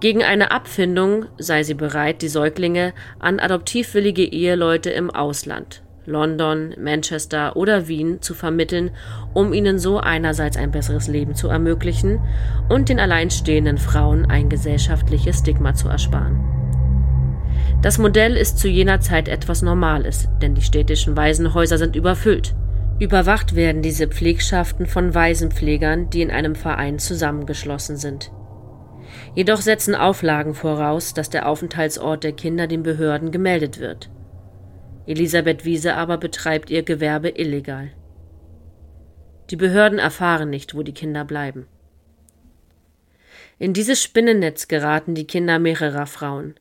Gegen 0.00 0.22
eine 0.22 0.50
Abfindung 0.50 1.26
sei 1.36 1.62
sie 1.62 1.74
bereit, 1.74 2.22
die 2.22 2.28
Säuglinge 2.28 2.94
an 3.18 3.38
adoptivwillige 3.38 4.24
Eheleute 4.24 4.88
im 4.90 5.10
Ausland, 5.10 5.82
London, 6.10 6.74
Manchester 6.78 7.56
oder 7.56 7.88
Wien, 7.88 8.20
zu 8.20 8.34
vermitteln, 8.34 8.90
um 9.32 9.52
ihnen 9.52 9.78
so 9.78 9.98
einerseits 9.98 10.56
ein 10.56 10.70
besseres 10.70 11.08
Leben 11.08 11.34
zu 11.34 11.48
ermöglichen 11.48 12.20
und 12.68 12.88
den 12.88 13.00
alleinstehenden 13.00 13.78
Frauen 13.78 14.26
ein 14.26 14.48
gesellschaftliches 14.48 15.38
Stigma 15.38 15.74
zu 15.74 15.88
ersparen. 15.88 16.40
Das 17.82 17.98
Modell 17.98 18.36
ist 18.36 18.58
zu 18.58 18.68
jener 18.68 19.00
Zeit 19.00 19.28
etwas 19.28 19.62
Normales, 19.62 20.28
denn 20.42 20.54
die 20.54 20.62
städtischen 20.62 21.16
Waisenhäuser 21.16 21.78
sind 21.78 21.96
überfüllt. 21.96 22.54
Überwacht 22.98 23.56
werden 23.56 23.80
diese 23.80 24.08
Pflegschaften 24.08 24.84
von 24.84 25.14
Waisenpflegern, 25.14 26.10
die 26.10 26.20
in 26.20 26.30
einem 26.30 26.54
Verein 26.54 26.98
zusammengeschlossen 26.98 27.96
sind. 27.96 28.30
Jedoch 29.34 29.60
setzen 29.60 29.94
Auflagen 29.94 30.54
voraus, 30.54 31.14
dass 31.14 31.30
der 31.30 31.48
Aufenthaltsort 31.48 32.24
der 32.24 32.32
Kinder 32.32 32.66
den 32.66 32.82
Behörden 32.82 33.30
gemeldet 33.30 33.80
wird. 33.80 34.10
Elisabeth 35.06 35.64
Wiese 35.64 35.94
aber 35.94 36.18
betreibt 36.18 36.70
ihr 36.70 36.82
Gewerbe 36.82 37.30
illegal. 37.30 37.90
Die 39.50 39.56
Behörden 39.56 39.98
erfahren 39.98 40.50
nicht, 40.50 40.74
wo 40.74 40.82
die 40.82 40.94
Kinder 40.94 41.24
bleiben. 41.24 41.66
In 43.58 43.72
dieses 43.72 44.02
Spinnennetz 44.02 44.68
geraten 44.68 45.14
die 45.14 45.26
Kinder 45.26 45.58
mehrerer 45.58 46.06
Frauen. 46.06 46.54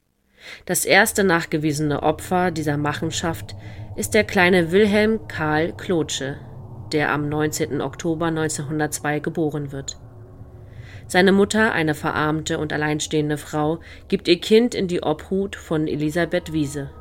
Das 0.66 0.86
erste 0.86 1.24
nachgewiesene 1.24 2.02
Opfer 2.02 2.52
dieser 2.52 2.78
Machenschaft 2.78 3.56
ist 3.96 4.14
der 4.14 4.24
kleine 4.24 4.72
Wilhelm 4.72 5.28
Karl 5.28 5.74
Klotsche, 5.74 6.38
der 6.92 7.12
am 7.12 7.30
19. 7.30 7.82
Oktober 7.82 8.28
1902 8.28 9.20
geboren 9.20 9.72
wird. 9.72 9.98
Seine 11.08 11.32
Mutter, 11.32 11.72
eine 11.72 11.96
verarmte 11.96 12.60
und 12.60 12.72
alleinstehende 12.72 13.38
Frau, 13.38 13.80
gibt 14.08 14.28
ihr 14.28 14.40
Kind 14.40 14.76
in 14.76 14.88
die 14.88 15.02
Obhut 15.02 15.56
von 15.56 15.88
Elisabeth 15.88 16.54
Wiese. 16.54 16.92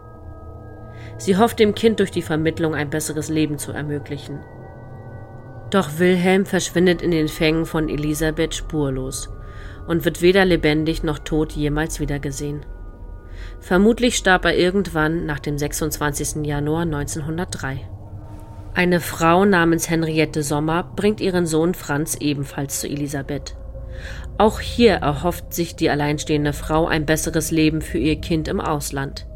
Sie 1.18 1.36
hofft 1.36 1.58
dem 1.58 1.74
Kind 1.74 1.98
durch 1.98 2.10
die 2.10 2.22
Vermittlung 2.22 2.74
ein 2.74 2.90
besseres 2.90 3.28
Leben 3.28 3.58
zu 3.58 3.72
ermöglichen. 3.72 4.40
Doch 5.70 5.98
Wilhelm 5.98 6.46
verschwindet 6.46 7.02
in 7.02 7.10
den 7.10 7.28
Fängen 7.28 7.66
von 7.66 7.88
Elisabeth 7.88 8.54
spurlos 8.54 9.28
und 9.86 10.04
wird 10.04 10.22
weder 10.22 10.44
lebendig 10.44 11.02
noch 11.02 11.18
tot 11.18 11.52
jemals 11.52 12.00
wiedergesehen. 12.00 12.64
Vermutlich 13.60 14.16
starb 14.16 14.44
er 14.44 14.56
irgendwann 14.56 15.26
nach 15.26 15.40
dem 15.40 15.58
26. 15.58 16.46
Januar 16.46 16.82
1903. 16.82 17.80
Eine 18.74 19.00
Frau 19.00 19.44
namens 19.44 19.90
Henriette 19.90 20.42
Sommer 20.42 20.84
bringt 20.94 21.20
ihren 21.20 21.46
Sohn 21.46 21.74
Franz 21.74 22.14
ebenfalls 22.14 22.80
zu 22.80 22.88
Elisabeth. 22.88 23.56
Auch 24.38 24.60
hier 24.60 24.94
erhofft 24.94 25.52
sich 25.52 25.74
die 25.74 25.90
alleinstehende 25.90 26.52
Frau 26.52 26.86
ein 26.86 27.04
besseres 27.04 27.50
Leben 27.50 27.80
für 27.82 27.98
ihr 27.98 28.20
Kind 28.20 28.46
im 28.46 28.60
Ausland. 28.60 29.26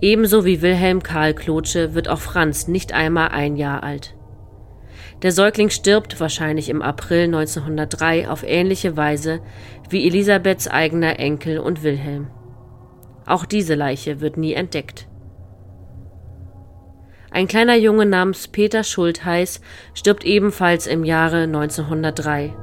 Ebenso 0.00 0.44
wie 0.44 0.60
Wilhelm 0.60 1.02
Karl 1.02 1.32
Klotsche 1.32 1.94
wird 1.94 2.08
auch 2.08 2.20
Franz 2.20 2.68
nicht 2.68 2.92
einmal 2.92 3.28
ein 3.28 3.56
Jahr 3.56 3.82
alt. 3.82 4.14
Der 5.22 5.32
Säugling 5.32 5.70
stirbt 5.70 6.20
wahrscheinlich 6.20 6.68
im 6.68 6.82
April 6.82 7.24
1903 7.24 8.28
auf 8.28 8.42
ähnliche 8.42 8.96
Weise 8.96 9.40
wie 9.88 10.06
Elisabeths 10.06 10.68
eigener 10.68 11.18
Enkel 11.18 11.58
und 11.58 11.82
Wilhelm. 11.82 12.28
Auch 13.24 13.46
diese 13.46 13.74
Leiche 13.74 14.20
wird 14.20 14.36
nie 14.36 14.52
entdeckt. 14.52 15.08
Ein 17.30 17.48
kleiner 17.48 17.76
Junge 17.76 18.06
namens 18.06 18.48
Peter 18.48 18.84
Schultheiß 18.84 19.60
stirbt 19.94 20.24
ebenfalls 20.24 20.86
im 20.86 21.04
Jahre 21.04 21.42
1903. 21.44 22.54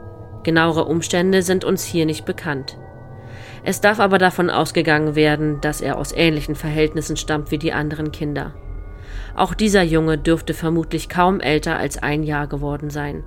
Genauere 0.43 0.85
Umstände 0.85 1.41
sind 1.41 1.65
uns 1.65 1.83
hier 1.83 2.05
nicht 2.05 2.25
bekannt. 2.25 2.77
Es 3.63 3.79
darf 3.79 3.99
aber 3.99 4.17
davon 4.17 4.49
ausgegangen 4.49 5.15
werden, 5.15 5.61
dass 5.61 5.81
er 5.81 5.97
aus 5.97 6.11
ähnlichen 6.11 6.55
Verhältnissen 6.55 7.15
stammt 7.15 7.51
wie 7.51 7.57
die 7.57 7.73
anderen 7.73 8.11
Kinder. 8.11 8.53
Auch 9.35 9.53
dieser 9.53 9.83
Junge 9.83 10.17
dürfte 10.17 10.53
vermutlich 10.53 11.09
kaum 11.09 11.39
älter 11.39 11.77
als 11.77 12.01
ein 12.01 12.23
Jahr 12.23 12.47
geworden 12.47 12.89
sein 12.89 13.23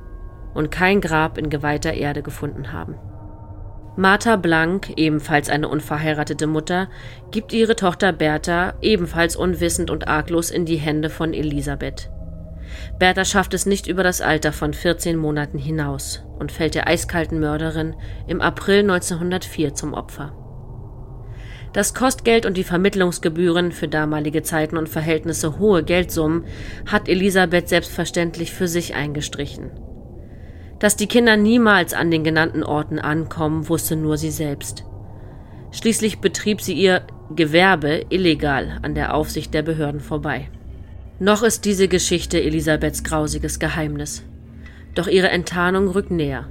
und 0.55 0.71
kein 0.71 1.01
Grab 1.01 1.39
in 1.39 1.51
geweihter 1.51 1.95
Erde 1.95 2.23
gefunden 2.23 2.73
haben. 2.73 2.97
Martha 3.97 4.37
Blank, 4.37 4.93
ebenfalls 4.97 5.49
eine 5.49 5.69
unverheiratete 5.69 6.47
Mutter, 6.47 6.89
gibt 7.31 7.55
ihre 7.55 7.77
Tochter 7.77 8.13
Bertha, 8.13 8.75
ebenfalls 8.83 9.37
unwissend 9.37 9.91
und 9.91 10.07
arglos, 10.07 10.51
in 10.51 10.67
die 10.67 10.77
Hände 10.77 11.09
von 11.09 11.33
Elisabeth. 11.33 12.11
Bertha 12.99 13.25
schafft 13.25 13.55
es 13.55 13.67
nicht 13.67 13.87
über 13.87 14.03
das 14.03 14.21
Alter 14.21 14.53
von 14.53 14.73
14 14.73 15.17
Monaten 15.17 15.59
hinaus 15.59 16.25
und 16.39 16.53
fällt 16.53 16.75
der 16.75 16.89
eiskalten 16.89 17.41
Mörderin 17.41 17.95
im 18.27 18.41
April 18.41 18.81
1904 18.81 19.75
zum 19.75 19.95
Opfer. 19.95 20.35
Das 21.73 21.93
Kostgeld 21.93 22.47
und 22.47 22.57
die 22.57 22.65
Vermittlungsgebühren 22.65 23.71
für 23.71 23.87
damalige 23.87 24.43
Zeiten 24.43 24.79
und 24.79 24.89
Verhältnisse 24.89 25.59
hohe 25.59 25.83
Geldsummen 25.83 26.47
hat 26.87 27.09
Elisabeth 27.09 27.69
selbstverständlich 27.69 28.53
für 28.53 28.67
sich 28.67 28.95
eingestrichen. 28.95 29.71
Dass 30.79 30.97
die 30.97 31.07
Kinder 31.07 31.37
niemals 31.37 31.93
an 31.93 32.11
den 32.11 32.25
genannten 32.25 32.63
Orten 32.63 32.99
ankommen, 32.99 33.69
wusste 33.69 33.97
nur 33.97 34.17
sie 34.17 34.31
selbst. 34.31 34.85
Schließlich 35.71 36.21
betrieb 36.21 36.61
sie 36.63 36.75
ihr 36.75 37.03
Gewerbe 37.35 38.07
illegal 38.09 38.79
an 38.83 38.95
der 38.95 39.15
Aufsicht 39.15 39.53
der 39.53 39.63
Behörden 39.63 40.01
vorbei. 40.01 40.49
Noch 41.19 41.43
ist 41.43 41.65
diese 41.65 41.89
Geschichte 41.89 42.39
Elisabeths 42.43 43.03
grausiges 43.03 43.59
Geheimnis. 43.59 44.23
Doch 44.95 45.07
ihre 45.07 45.31
Enttarnung 45.31 45.89
rückt 45.89 46.11
näher. 46.11 46.47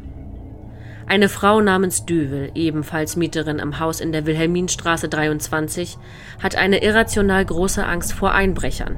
Eine 1.05 1.29
Frau 1.29 1.61
namens 1.61 2.07
Düvel, 2.07 2.49
ebenfalls 2.55 3.15
Mieterin 3.15 3.59
im 3.59 3.77
Haus 3.79 3.99
in 3.99 4.11
der 4.11 4.25
Wilhelminstraße 4.25 5.07
23, 5.07 5.99
hat 6.41 6.55
eine 6.55 6.81
irrational 6.81 7.45
große 7.45 7.85
Angst 7.85 8.13
vor 8.13 8.31
Einbrechern. 8.31 8.97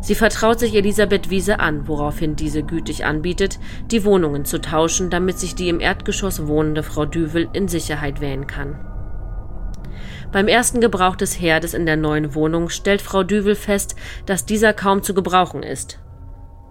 Sie 0.00 0.14
vertraut 0.14 0.58
sich 0.58 0.74
Elisabeth 0.74 1.28
Wiese 1.28 1.60
an, 1.60 1.86
woraufhin 1.86 2.34
diese 2.34 2.62
gütig 2.62 3.04
anbietet, 3.04 3.58
die 3.90 4.06
Wohnungen 4.06 4.46
zu 4.46 4.58
tauschen, 4.58 5.10
damit 5.10 5.38
sich 5.38 5.54
die 5.54 5.68
im 5.68 5.80
Erdgeschoss 5.80 6.46
wohnende 6.46 6.82
Frau 6.82 7.04
Düvel 7.04 7.46
in 7.52 7.68
Sicherheit 7.68 8.22
wählen 8.22 8.46
kann. 8.46 8.91
Beim 10.32 10.48
ersten 10.48 10.80
Gebrauch 10.80 11.14
des 11.14 11.38
Herdes 11.38 11.74
in 11.74 11.84
der 11.84 11.98
neuen 11.98 12.34
Wohnung 12.34 12.70
stellt 12.70 13.02
Frau 13.02 13.22
Düvel 13.22 13.54
fest, 13.54 13.96
dass 14.24 14.46
dieser 14.46 14.72
kaum 14.72 15.02
zu 15.02 15.12
gebrauchen 15.12 15.62
ist. 15.62 15.98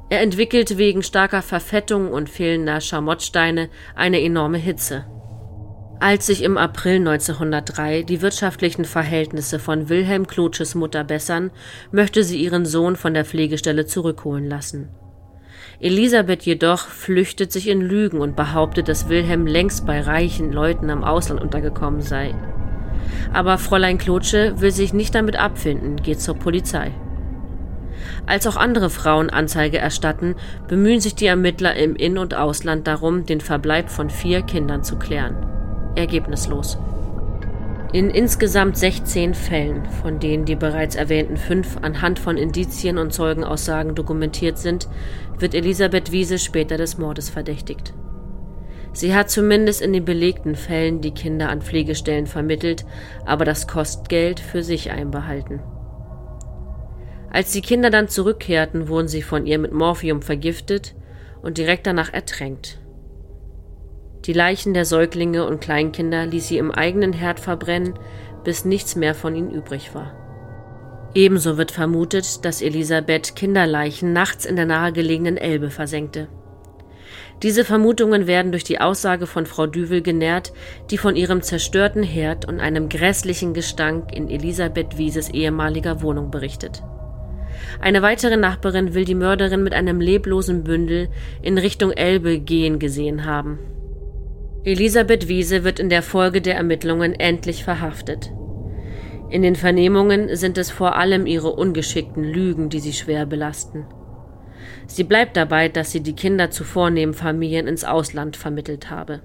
Er 0.10 0.22
entwickelt 0.22 0.78
wegen 0.78 1.04
starker 1.04 1.44
Verfettung 1.44 2.12
und 2.12 2.30
fehlender 2.30 2.82
Schamottsteine 2.82 3.70
eine 3.96 4.22
enorme 4.22 4.58
Hitze. 4.58 5.06
Als 6.00 6.26
sich 6.26 6.42
im 6.42 6.58
April 6.58 6.96
1903 6.96 8.02
die 8.02 8.24
wirtschaftlichen 8.24 8.86
Verhältnisse 8.86 9.60
von 9.60 9.88
Wilhelm 9.88 10.26
Klotsches 10.26 10.74
Mutter 10.74 11.04
bessern, 11.04 11.52
möchte 11.92 12.24
sie 12.24 12.42
ihren 12.44 12.66
Sohn 12.66 12.96
von 12.96 13.14
der 13.14 13.24
Pflegestelle 13.24 13.86
zurückholen 13.86 14.50
lassen. 14.50 14.90
Elisabeth 15.80 16.42
jedoch 16.42 16.88
flüchtet 16.88 17.52
sich 17.52 17.68
in 17.68 17.82
Lügen 17.82 18.20
und 18.20 18.36
behauptet, 18.36 18.88
dass 18.88 19.10
Wilhelm 19.10 19.46
längst 19.46 19.86
bei 19.86 20.02
reichen 20.02 20.52
Leuten 20.52 20.90
am 20.90 21.04
Ausland 21.04 21.40
untergekommen 21.40 22.02
sei. 22.02 22.34
Aber 23.34 23.58
Fräulein 23.58 23.98
Klotsche 23.98 24.60
will 24.60 24.72
sich 24.72 24.94
nicht 24.94 25.16
damit 25.16 25.36
abfinden, 25.38 25.98
geht 25.98 26.22
zur 26.22 26.36
Polizei. 26.36 26.92
Als 28.26 28.48
auch 28.48 28.58
andere 28.58 28.90
Frauen 28.90 29.30
Anzeige 29.30 29.78
erstatten, 29.78 30.36
bemühen 30.68 31.00
sich 31.00 31.16
die 31.16 31.28
Ermittler 31.28 31.76
im 31.76 31.96
In- 31.96 32.18
und 32.18 32.34
Ausland 32.34 32.88
darum, 32.88 33.26
den 33.26 33.42
Verbleib 33.42 33.90
von 33.90 34.10
vier 34.10 34.42
Kindern 34.42 34.84
zu 34.84 34.98
klären 34.98 35.36
ergebnislos. 35.96 36.78
In 37.94 38.10
insgesamt 38.10 38.78
16 38.78 39.34
Fällen, 39.34 39.86
von 40.02 40.20
denen 40.20 40.46
die 40.46 40.56
bereits 40.56 40.96
erwähnten 40.96 41.36
fünf 41.36 41.78
anhand 41.82 42.20
von 42.20 42.38
Indizien 42.38 42.98
und 42.98 43.14
Zeugenaussagen 43.14 43.96
dokumentiert 43.96 44.58
sind, 44.58 44.88
wird 45.38 45.54
Elisabeth 45.54 46.12
Wiese 46.12 46.40
später 46.40 46.78
des 46.78 46.98
Mordes 46.98 47.30
verdächtigt. 47.30 47.94
Sie 48.94 49.16
hat 49.16 49.30
zumindest 49.30 49.82
in 49.82 49.94
den 49.94 50.04
belegten 50.04 50.56
Fällen 50.56 51.02
die 51.02 51.14
Kinder 51.14 51.50
an 51.50 51.62
Pflegestellen 51.62 52.28
vermittelt, 52.28 52.86
aber 53.26 53.46
das 53.46 53.68
Kostgeld 53.68 54.40
für 54.40 54.64
sich 54.64 54.92
einbehalten. 54.92 55.62
Als 57.32 57.54
die 57.54 57.62
Kinder 57.62 57.90
dann 57.90 58.10
zurückkehrten, 58.10 58.90
wurden 58.90 59.08
sie 59.08 59.22
von 59.22 59.46
ihr 59.46 59.58
mit 59.58 59.72
Morphium 59.72 60.22
vergiftet 60.22 60.96
und 61.42 61.58
direkt 61.58 61.88
danach 61.88 62.12
ertränkt. 62.12 62.80
Die 64.26 64.34
Leichen 64.34 64.74
der 64.74 64.86
Säuglinge 64.86 65.48
und 65.48 65.62
Kleinkinder 65.62 66.26
ließ 66.26 66.50
sie 66.50 66.58
im 66.58 66.72
eigenen 66.72 67.14
Herd 67.14 67.40
verbrennen, 67.40 67.94
bis 68.44 68.66
nichts 68.66 68.96
mehr 68.96 69.16
von 69.16 69.36
ihnen 69.36 69.52
übrig 69.52 69.96
war. 69.96 70.14
Ebenso 71.16 71.58
wird 71.58 71.72
vermutet, 71.72 72.46
dass 72.46 72.62
Elisabeth 72.62 73.36
Kinderleichen 73.36 74.14
nachts 74.14 74.46
in 74.46 74.56
der 74.56 74.66
nahegelegenen 74.66 75.38
Elbe 75.38 75.70
versenkte. 75.70 76.28
Diese 77.44 77.66
Vermutungen 77.66 78.28
werden 78.28 78.52
durch 78.52 78.64
die 78.64 78.80
Aussage 78.80 79.26
von 79.26 79.48
Frau 79.48 79.66
Düvel 79.66 80.02
genährt, 80.02 80.54
die 80.92 80.98
von 80.98 81.16
ihrem 81.16 81.42
zerstörten 81.42 82.04
Herd 82.04 82.48
und 82.48 82.60
einem 82.60 82.88
grässlichen 82.88 83.54
Gestank 83.54 84.16
in 84.16 84.30
Elisabeth 84.30 84.98
Wieses 85.00 85.30
ehemaliger 85.30 86.04
Wohnung 86.04 86.30
berichtet. 86.30 86.84
Eine 87.80 88.04
weitere 88.04 88.38
Nachbarin 88.38 88.94
will 88.94 89.06
die 89.06 89.16
Mörderin 89.16 89.64
mit 89.64 89.74
einem 89.74 90.00
leblosen 90.00 90.64
Bündel 90.64 91.10
in 91.42 91.58
Richtung 91.58 91.92
Elbe 91.92 92.40
gehen 92.40 92.78
gesehen 92.78 93.26
haben. 93.26 93.60
Elisabeth 94.64 95.28
Wiese 95.28 95.64
wird 95.64 95.80
in 95.80 95.90
der 95.90 96.04
Folge 96.04 96.42
der 96.42 96.56
Ermittlungen 96.56 97.14
endlich 97.14 97.64
verhaftet. 97.64 98.32
In 99.32 99.42
den 99.42 99.56
Vernehmungen 99.56 100.36
sind 100.36 100.60
es 100.60 100.70
vor 100.70 100.96
allem 100.96 101.26
ihre 101.26 101.52
ungeschickten 101.54 102.24
Lügen, 102.24 102.70
die 102.70 102.80
sie 102.80 102.94
schwer 102.94 103.26
belasten. 103.26 103.86
Sie 104.88 105.04
bleibt 105.04 105.38
dabei, 105.38 105.70
dass 105.70 105.92
sie 105.92 106.02
die 106.02 106.16
Kinder 106.16 106.52
zu 106.52 106.64
vornehmen 106.64 107.14
Familien 107.14 107.68
ins 107.68 107.84
Ausland 107.84 108.38
vermittelt 108.38 108.90
habe. 108.90 109.22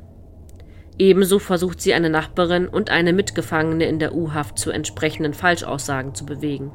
Ebenso 0.98 1.38
versucht 1.38 1.80
sie 1.80 1.94
eine 1.94 2.08
Nachbarin 2.08 2.68
und 2.68 2.90
eine 2.90 3.12
Mitgefangene 3.12 3.84
in 3.84 3.98
der 3.98 4.14
U-Haft 4.14 4.58
zu 4.58 4.70
entsprechenden 4.70 5.34
Falschaussagen 5.34 6.14
zu 6.14 6.24
bewegen. 6.24 6.72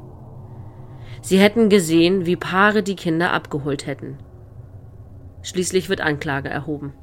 Sie 1.22 1.40
hätten 1.40 1.70
gesehen, 1.70 2.26
wie 2.26 2.36
Paare 2.36 2.84
die 2.84 2.96
Kinder 2.96 3.32
abgeholt 3.32 3.88
hätten. 3.88 4.18
Schließlich 5.44 5.90
wird 5.90 6.02
Anklage 6.02 6.50
erhoben. 6.50 6.94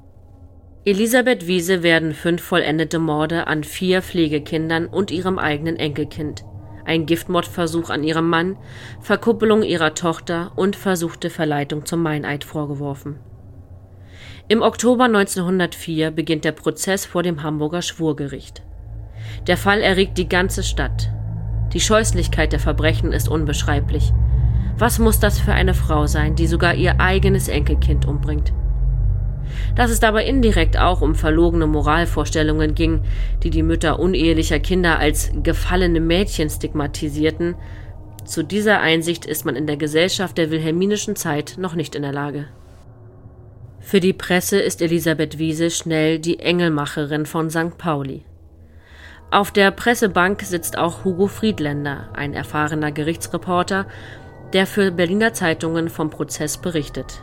Elisabeth 0.85 1.47
Wiese 1.47 1.83
werden 1.83 2.15
fünf 2.15 2.43
vollendete 2.43 2.99
Morde 2.99 3.47
an 3.47 3.65
vier 3.65 4.01
Pflegekindern 4.01 4.87
und 4.87 5.11
ihrem 5.11 5.39
eigenen 5.39 5.77
Enkelkind, 5.77 6.45
ein 6.89 7.07
Giftmordversuch 7.07 7.91
an 7.91 8.03
ihrem 8.03 8.29
Mann, 8.29 8.57
Verkuppelung 9.01 9.63
ihrer 9.63 9.95
Tochter 9.95 10.53
und 10.57 10.75
versuchte 10.75 11.31
Verleitung 11.31 11.87
zum 11.87 12.03
Meineid 12.03 12.45
vorgeworfen. 12.45 13.21
Im 14.49 14.63
Oktober 14.63 15.05
1904 15.05 16.11
beginnt 16.11 16.45
der 16.45 16.53
Prozess 16.53 17.05
vor 17.05 17.23
dem 17.23 17.43
Hamburger 17.43 17.83
Schwurgericht. 17.83 18.63
Der 19.47 19.59
Fall 19.59 19.81
erregt 19.81 20.17
die 20.17 20.29
ganze 20.29 20.63
Stadt. 20.63 21.13
Die 21.75 21.81
Scheußlichkeit 21.81 22.53
der 22.53 22.61
Verbrechen 22.61 23.13
ist 23.13 23.29
unbeschreiblich. 23.29 24.13
Was 24.79 24.99
muss 24.99 25.21
das 25.21 25.39
für 25.39 25.53
eine 25.53 25.75
Frau 25.75 26.07
sein, 26.07 26.35
die 26.35 26.47
sogar 26.47 26.75
ihr 26.75 26.99
eigenes 27.01 27.49
Enkelkind 27.49 28.07
umbringt? 28.07 28.53
Dass 29.75 29.91
es 29.91 30.01
dabei 30.01 30.25
indirekt 30.25 30.79
auch 30.79 31.01
um 31.01 31.15
verlogene 31.15 31.67
Moralvorstellungen 31.67 32.75
ging, 32.75 33.03
die 33.43 33.51
die 33.51 33.63
Mütter 33.63 33.99
unehelicher 33.99 34.61
Kinder 34.61 34.99
als 34.99 35.31
gefallene 35.43 36.01
Mädchen 36.01 36.51
stigmatisierten, 36.51 37.55
zu 38.25 38.43
dieser 38.43 38.81
Einsicht 38.81 39.25
ist 39.25 39.47
man 39.47 39.57
in 39.57 39.67
der 39.67 39.79
Gesellschaft 39.79 40.37
der 40.37 40.51
wilhelminischen 40.51 41.17
Zeit 41.17 41.55
noch 41.57 41.75
nicht 41.75 41.95
in 41.95 42.03
der 42.03 42.13
Lage. 42.13 42.45
Für 43.81 44.01
die 44.01 44.13
Presse 44.13 44.61
ist 44.61 44.83
Elisabeth 44.83 45.39
Wiese 45.39 45.71
schnell 45.71 46.19
die 46.19 46.41
Engelmacherin 46.41 47.25
von 47.25 47.49
St. 47.49 47.79
Pauli. 47.79 48.25
Auf 49.31 49.51
der 49.51 49.71
Pressebank 49.71 50.43
sitzt 50.43 50.77
auch 50.77 51.05
Hugo 51.05 51.27
Friedländer, 51.27 52.11
ein 52.13 52.35
erfahrener 52.35 52.93
Gerichtsreporter, 52.93 53.87
der 54.53 54.67
für 54.67 54.91
Berliner 54.91 55.33
Zeitungen 55.33 55.89
vom 55.89 56.11
Prozess 56.11 56.59
berichtet. 56.59 57.23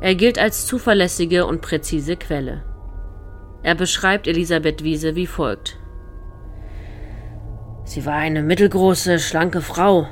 Er 0.00 0.14
gilt 0.14 0.38
als 0.38 0.66
zuverlässige 0.66 1.46
und 1.46 1.62
präzise 1.62 2.16
Quelle. 2.16 2.62
Er 3.62 3.74
beschreibt 3.74 4.28
Elisabeth 4.28 4.84
Wiese 4.84 5.16
wie 5.16 5.26
folgt. 5.26 5.78
Sie 7.84 8.04
war 8.04 8.16
eine 8.16 8.42
mittelgroße, 8.42 9.18
schlanke 9.18 9.60
Frau. 9.60 10.06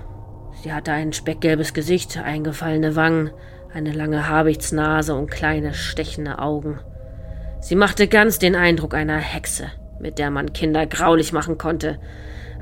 Sie 0.62 0.72
hatte 0.72 0.92
ein 0.92 1.12
speckgelbes 1.12 1.74
Gesicht, 1.74 2.16
eingefallene 2.16 2.96
Wangen, 2.96 3.30
eine 3.72 3.92
lange 3.92 4.28
Habichtsnase 4.28 5.14
und 5.14 5.30
kleine, 5.30 5.74
stechende 5.74 6.38
Augen. 6.38 6.78
Sie 7.60 7.74
machte 7.74 8.08
ganz 8.08 8.38
den 8.38 8.54
Eindruck 8.54 8.94
einer 8.94 9.18
Hexe, 9.18 9.66
mit 9.98 10.18
der 10.18 10.30
man 10.30 10.52
Kinder 10.52 10.86
graulich 10.86 11.32
machen 11.32 11.58
konnte, 11.58 11.98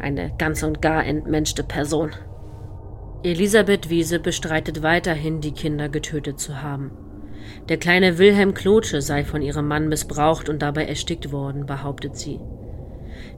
eine 0.01 0.33
ganz 0.39 0.63
und 0.63 0.81
gar 0.81 1.05
entmenschte 1.05 1.63
Person. 1.63 2.13
Elisabeth 3.23 3.89
Wiese 3.89 4.19
bestreitet 4.19 4.83
weiterhin, 4.83 5.41
die 5.41 5.53
Kinder 5.53 5.89
getötet 5.89 6.41
zu 6.41 6.63
haben. 6.63 6.91
Der 7.69 7.77
kleine 7.77 8.19
Wilhelm 8.19 8.55
Klotsche 8.55 9.03
sei 9.03 9.25
von 9.25 9.43
ihrem 9.43 9.69
Mann 9.69 9.89
missbraucht 9.89 10.49
und 10.49 10.61
dabei 10.63 10.87
erstickt 10.87 11.33
worden, 11.33 11.67
behauptet 11.67 12.17
sie. 12.17 12.41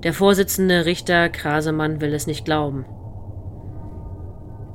Der 0.02 0.12
Vorsitzende 0.12 0.84
Richter 0.86 1.28
Krasemann 1.28 2.00
will 2.00 2.14
es 2.14 2.26
nicht 2.26 2.44
glauben. 2.44 2.84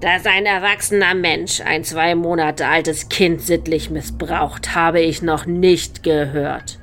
Dass 0.01 0.25
ein 0.25 0.45
erwachsener 0.45 1.13
Mensch 1.13 1.61
ein 1.61 1.83
zwei 1.83 2.15
Monate 2.15 2.67
altes 2.67 3.09
Kind 3.09 3.41
sittlich 3.41 3.89
missbraucht, 3.89 4.73
habe 4.73 5.01
ich 5.01 5.21
noch 5.21 5.45
nicht 5.45 6.03
gehört. 6.03 6.79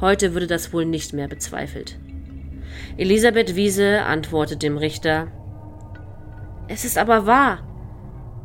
Heute 0.00 0.32
würde 0.32 0.46
das 0.46 0.72
wohl 0.72 0.84
nicht 0.84 1.12
mehr 1.12 1.26
bezweifelt. 1.26 1.98
Elisabeth 2.96 3.56
Wiese 3.56 4.02
antwortet 4.04 4.62
dem 4.62 4.76
Richter 4.78 5.26
Es 6.68 6.84
ist 6.84 6.98
aber 6.98 7.26
wahr. 7.26 7.67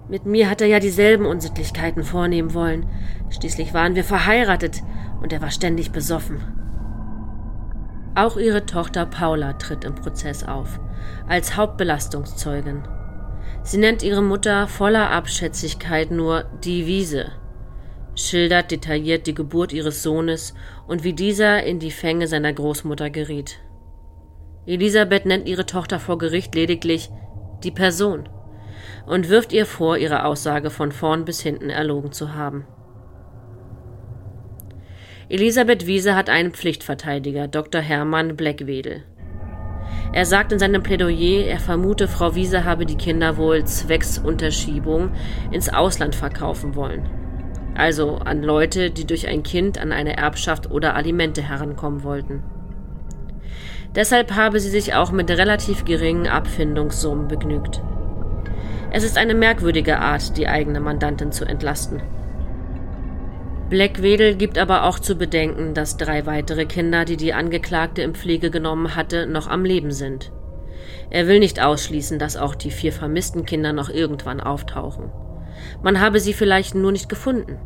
Mit 0.09 0.25
mir 0.25 0.49
hat 0.49 0.61
er 0.61 0.67
ja 0.67 0.79
dieselben 0.79 1.25
Unsittlichkeiten 1.25 2.03
vornehmen 2.03 2.53
wollen. 2.53 2.85
Schließlich 3.29 3.73
waren 3.73 3.95
wir 3.95 4.03
verheiratet 4.03 4.83
und 5.21 5.31
er 5.31 5.41
war 5.41 5.51
ständig 5.51 5.91
besoffen. 5.91 6.41
Auch 8.15 8.37
ihre 8.37 8.65
Tochter 8.65 9.05
Paula 9.05 9.53
tritt 9.53 9.85
im 9.85 9.95
Prozess 9.95 10.43
auf, 10.43 10.79
als 11.27 11.55
Hauptbelastungszeugin. 11.57 12.83
Sie 13.63 13.77
nennt 13.77 14.03
ihre 14.03 14.21
Mutter 14.21 14.67
voller 14.67 15.09
Abschätzigkeit 15.09 16.11
nur 16.11 16.43
die 16.63 16.85
Wiese, 16.85 17.31
schildert 18.13 18.71
detailliert 18.71 19.25
die 19.25 19.33
Geburt 19.33 19.73
ihres 19.73 20.03
Sohnes 20.03 20.53
und 20.85 21.03
wie 21.03 21.13
dieser 21.13 21.63
in 21.63 21.79
die 21.79 21.91
Fänge 21.91 22.27
seiner 22.27 22.53
Großmutter 22.53 23.09
geriet. 23.09 23.59
Elisabeth 24.67 25.25
nennt 25.25 25.47
ihre 25.47 25.65
Tochter 25.65 25.99
vor 25.99 26.17
Gericht 26.17 26.53
lediglich 26.55 27.09
die 27.63 27.71
Person 27.71 28.29
und 29.05 29.29
wirft 29.29 29.53
ihr 29.53 29.65
vor, 29.65 29.97
ihre 29.97 30.25
Aussage 30.25 30.69
von 30.69 30.91
vorn 30.91 31.25
bis 31.25 31.41
hinten 31.41 31.69
erlogen 31.69 32.11
zu 32.11 32.33
haben. 32.35 32.65
Elisabeth 35.29 35.87
Wiese 35.87 36.15
hat 36.15 36.29
einen 36.29 36.51
Pflichtverteidiger, 36.51 37.47
Dr. 37.47 37.81
Hermann 37.81 38.35
Bleckwedel. 38.35 39.03
Er 40.11 40.25
sagt 40.25 40.51
in 40.51 40.59
seinem 40.59 40.83
Plädoyer, 40.83 41.47
er 41.47 41.59
vermute, 41.59 42.07
Frau 42.07 42.35
Wiese 42.35 42.65
habe 42.65 42.85
die 42.85 42.97
Kinder 42.97 43.37
wohl 43.37 43.63
zwecks 43.63 44.19
Unterschiebung 44.19 45.11
ins 45.49 45.69
Ausland 45.69 46.13
verkaufen 46.13 46.75
wollen. 46.75 47.09
Also 47.75 48.17
an 48.17 48.43
Leute, 48.43 48.91
die 48.91 49.07
durch 49.07 49.27
ein 49.27 49.41
Kind 49.41 49.79
an 49.79 49.91
eine 49.91 50.15
Erbschaft 50.15 50.69
oder 50.69 50.95
Alimente 50.95 51.41
herankommen 51.41 52.03
wollten. 52.03 52.43
Deshalb 53.95 54.35
habe 54.35 54.59
sie 54.59 54.69
sich 54.69 54.93
auch 54.93 55.11
mit 55.11 55.29
relativ 55.31 55.85
geringen 55.85 56.27
Abfindungssummen 56.27 57.27
begnügt. 57.27 57.81
Es 58.95 59.03
ist 59.03 59.17
eine 59.17 59.33
merkwürdige 59.33 59.97
Art, 59.97 60.37
die 60.37 60.47
eigene 60.47 60.79
Mandantin 60.79 61.31
zu 61.31 61.45
entlasten. 61.45 62.03
Blackwedel 63.69 64.35
gibt 64.35 64.59
aber 64.59 64.83
auch 64.83 64.99
zu 64.99 65.15
bedenken, 65.15 65.73
dass 65.73 65.97
drei 65.97 66.27
weitere 66.27 66.67
Kinder, 66.67 67.03
die 67.03 67.17
die 67.17 67.33
Angeklagte 67.33 68.03
in 68.03 68.13
Pflege 68.13 68.51
genommen 68.51 68.95
hatte, 68.95 69.25
noch 69.25 69.47
am 69.47 69.65
Leben 69.65 69.91
sind. 69.91 70.31
Er 71.09 71.27
will 71.27 71.39
nicht 71.39 71.59
ausschließen, 71.59 72.19
dass 72.19 72.37
auch 72.37 72.53
die 72.53 72.69
vier 72.69 72.93
vermissten 72.93 73.45
Kinder 73.45 73.73
noch 73.73 73.89
irgendwann 73.89 74.39
auftauchen. 74.39 75.11
Man 75.81 75.99
habe 75.99 76.19
sie 76.19 76.33
vielleicht 76.33 76.75
nur 76.75 76.91
nicht 76.91 77.09
gefunden. 77.09 77.57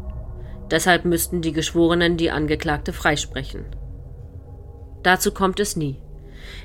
Deshalb 0.72 1.04
müssten 1.04 1.42
die 1.42 1.52
Geschworenen 1.52 2.16
die 2.16 2.32
Angeklagte 2.32 2.94
freisprechen. 2.94 3.66
Dazu 5.04 5.34
kommt 5.34 5.60
es 5.60 5.76
nie. 5.76 6.02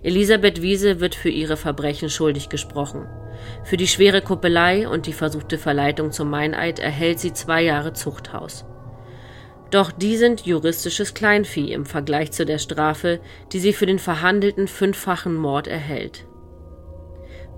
Elisabeth 0.05 0.63
Wiese 0.63 1.01
wird 1.01 1.17
für 1.17 1.31
ihre 1.31 1.57
Verbrechen 1.57 2.11
schuldig 2.11 2.49
gesprochen. 2.49 3.09
Für 3.65 3.77
die 3.77 3.89
schwere 3.89 4.23
Kuppelei 4.23 4.89
und 4.89 5.07
die 5.07 5.13
versuchte 5.13 5.59
Verleitung 5.59 6.13
zum 6.13 6.31
Meineid 6.31 6.79
erhält 6.79 7.21
sie 7.21 7.33
zwei 7.33 7.63
Jahre 7.63 7.93
Zuchthaus. 7.93 8.65
Doch 9.71 9.91
die 9.91 10.17
sind 10.17 10.45
juristisches 10.45 11.15
Kleinvieh 11.15 11.73
im 11.73 11.87
Vergleich 11.87 12.33
zu 12.33 12.45
der 12.45 12.59
Strafe, 12.59 13.21
die 13.53 13.59
sie 13.59 13.73
für 13.73 13.87
den 13.87 13.99
verhandelten 13.99 14.69
fünffachen 14.69 15.35
Mord 15.35 15.67
erhält. 15.67 16.27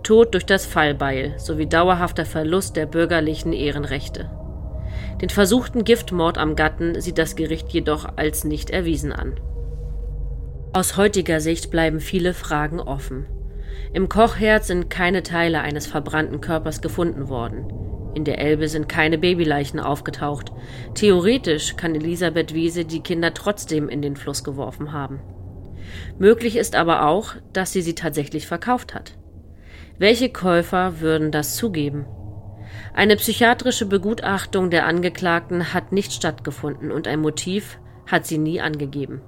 Tod 0.05 0.35
durch 0.35 0.47
das 0.47 0.67
Fallbeil 0.67 1.35
sowie 1.39 1.67
dauerhafter 1.67 2.25
Verlust 2.25 2.77
der 2.77 2.87
bürgerlichen 2.87 3.53
Ehrenrechte. 3.53 4.31
Den 5.21 5.31
versuchten 5.31 5.85
Giftmord 5.85 6.39
am 6.39 6.55
Gatten 6.55 7.01
sieht 7.01 7.19
das 7.19 7.35
Gericht 7.35 7.71
jedoch 7.71 8.07
als 8.17 8.45
nicht 8.45 8.71
erwiesen 8.71 9.13
an. 9.13 9.41
Aus 10.73 10.97
heutiger 10.97 11.41
Sicht 11.41 11.71
bleiben 11.71 12.01
viele 12.01 12.35
Fragen 12.35 12.81
offen. 12.81 13.27
Im 13.95 14.09
Kochherd 14.09 14.65
sind 14.65 14.91
keine 14.91 15.23
Teile 15.23 15.61
eines 15.61 15.87
verbrannten 15.87 16.41
Körpers 16.41 16.83
gefunden 16.83 17.29
worden. 17.29 17.73
In 18.15 18.25
der 18.25 18.41
Elbe 18.41 18.67
sind 18.67 18.89
keine 18.89 19.19
Babyleichen 19.19 19.79
aufgetaucht. 19.79 20.51
Theoretisch 20.95 21.77
kann 21.77 21.95
Elisabeth 21.95 22.53
Wiese 22.55 22.85
die 22.85 23.05
Kinder 23.05 23.33
trotzdem 23.35 23.89
in 23.89 24.03
den 24.03 24.17
Fluss 24.17 24.43
geworfen 24.43 24.93
haben. 24.93 25.21
Möglich 26.19 26.57
ist 26.57 26.75
aber 26.75 27.07
auch, 27.07 27.37
dass 27.53 27.73
sie 27.73 27.83
sie 27.83 27.95
tatsächlich 27.95 28.49
verkauft 28.49 28.97
hat. 28.97 29.17
Welche 29.97 30.29
Käufer 30.29 31.01
würden 31.01 31.31
das 31.31 31.55
zugeben? 31.55 32.05
Eine 32.95 33.15
psychiatrische 33.15 33.87
Begutachtung 33.87 34.71
der 34.71 34.87
Angeklagten 34.87 35.73
hat 35.73 35.93
nicht 35.93 36.13
stattgefunden 36.13 36.91
und 36.91 37.07
ein 37.07 37.21
Motiv 37.21 37.79
hat 38.11 38.27
sie 38.27 38.39
nie 38.39 38.61
angegeben. 38.61 39.23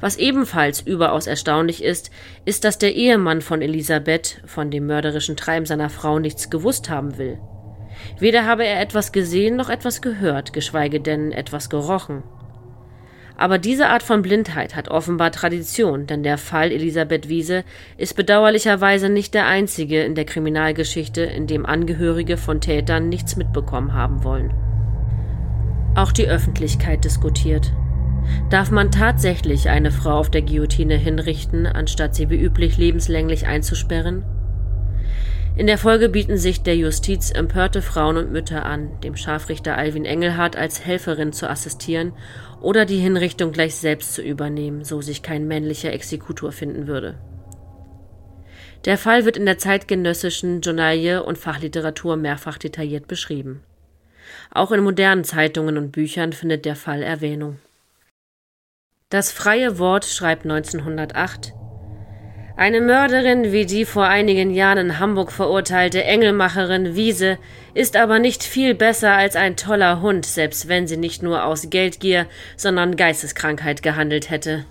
Was 0.00 0.16
ebenfalls 0.16 0.80
überaus 0.80 1.26
erstaunlich 1.26 1.82
ist, 1.82 2.10
ist, 2.44 2.64
dass 2.64 2.78
der 2.78 2.94
Ehemann 2.94 3.40
von 3.40 3.62
Elisabeth 3.62 4.40
von 4.46 4.70
dem 4.70 4.86
mörderischen 4.86 5.36
Treiben 5.36 5.66
seiner 5.66 5.90
Frau 5.90 6.18
nichts 6.18 6.50
gewusst 6.50 6.90
haben 6.90 7.18
will. 7.18 7.38
Weder 8.18 8.44
habe 8.46 8.64
er 8.64 8.80
etwas 8.80 9.12
gesehen 9.12 9.56
noch 9.56 9.68
etwas 9.68 10.02
gehört, 10.02 10.52
geschweige 10.52 11.00
denn 11.00 11.32
etwas 11.32 11.70
gerochen. 11.70 12.22
Aber 13.36 13.58
diese 13.58 13.88
Art 13.88 14.04
von 14.04 14.22
Blindheit 14.22 14.76
hat 14.76 14.88
offenbar 14.88 15.32
Tradition, 15.32 16.06
denn 16.06 16.22
der 16.22 16.38
Fall 16.38 16.70
Elisabeth 16.70 17.28
Wiese 17.28 17.64
ist 17.96 18.14
bedauerlicherweise 18.14 19.08
nicht 19.08 19.34
der 19.34 19.46
einzige 19.46 20.02
in 20.04 20.14
der 20.14 20.24
Kriminalgeschichte, 20.24 21.22
in 21.22 21.48
dem 21.48 21.66
Angehörige 21.66 22.36
von 22.36 22.60
Tätern 22.60 23.08
nichts 23.08 23.34
mitbekommen 23.34 23.92
haben 23.92 24.22
wollen. 24.22 24.54
Auch 25.96 26.12
die 26.12 26.28
Öffentlichkeit 26.28 27.04
diskutiert. 27.04 27.72
Darf 28.50 28.70
man 28.70 28.90
tatsächlich 28.90 29.68
eine 29.68 29.90
Frau 29.90 30.18
auf 30.18 30.30
der 30.30 30.42
Guillotine 30.42 30.96
hinrichten, 30.96 31.66
anstatt 31.66 32.14
sie 32.14 32.30
wie 32.30 32.40
üblich 32.40 32.76
lebenslänglich 32.76 33.46
einzusperren? 33.46 34.24
In 35.56 35.68
der 35.68 35.78
Folge 35.78 36.08
bieten 36.08 36.36
sich 36.36 36.62
der 36.62 36.76
Justiz 36.76 37.30
empörte 37.30 37.80
Frauen 37.80 38.16
und 38.16 38.32
Mütter 38.32 38.66
an, 38.66 39.00
dem 39.02 39.14
Scharfrichter 39.14 39.78
Alwin 39.78 40.04
Engelhardt 40.04 40.56
als 40.56 40.84
Helferin 40.84 41.32
zu 41.32 41.48
assistieren 41.48 42.12
oder 42.60 42.84
die 42.84 42.98
Hinrichtung 42.98 43.52
gleich 43.52 43.76
selbst 43.76 44.14
zu 44.14 44.22
übernehmen, 44.22 44.82
so 44.82 45.00
sich 45.00 45.22
kein 45.22 45.46
männlicher 45.46 45.92
Exekutor 45.92 46.50
finden 46.50 46.88
würde. 46.88 47.14
Der 48.84 48.98
Fall 48.98 49.24
wird 49.24 49.36
in 49.36 49.46
der 49.46 49.58
zeitgenössischen 49.58 50.60
Journalie 50.60 51.22
und 51.22 51.38
Fachliteratur 51.38 52.16
mehrfach 52.16 52.58
detailliert 52.58 53.06
beschrieben. 53.06 53.62
Auch 54.50 54.72
in 54.72 54.82
modernen 54.82 55.22
Zeitungen 55.22 55.78
und 55.78 55.92
Büchern 55.92 56.32
findet 56.32 56.64
der 56.64 56.76
Fall 56.76 57.02
Erwähnung. 57.02 57.58
Das 59.14 59.30
freie 59.30 59.78
Wort 59.78 60.06
schreibt 60.06 60.42
1908 60.42 61.54
eine 62.56 62.80
Mörderin 62.80 63.52
wie 63.52 63.64
die 63.64 63.84
vor 63.84 64.06
einigen 64.06 64.50
Jahren 64.50 64.78
in 64.78 64.98
Hamburg 64.98 65.30
verurteilte 65.30 66.02
Engelmacherin 66.02 66.96
Wiese 66.96 67.38
ist 67.74 67.96
aber 67.96 68.18
nicht 68.18 68.42
viel 68.42 68.74
besser 68.74 69.12
als 69.12 69.36
ein 69.36 69.54
toller 69.54 70.00
Hund, 70.00 70.26
selbst 70.26 70.66
wenn 70.66 70.88
sie 70.88 70.96
nicht 70.96 71.22
nur 71.22 71.44
aus 71.44 71.70
Geldgier, 71.70 72.26
sondern 72.56 72.96
Geisteskrankheit 72.96 73.84
gehandelt 73.84 74.30
hätte. 74.30 74.64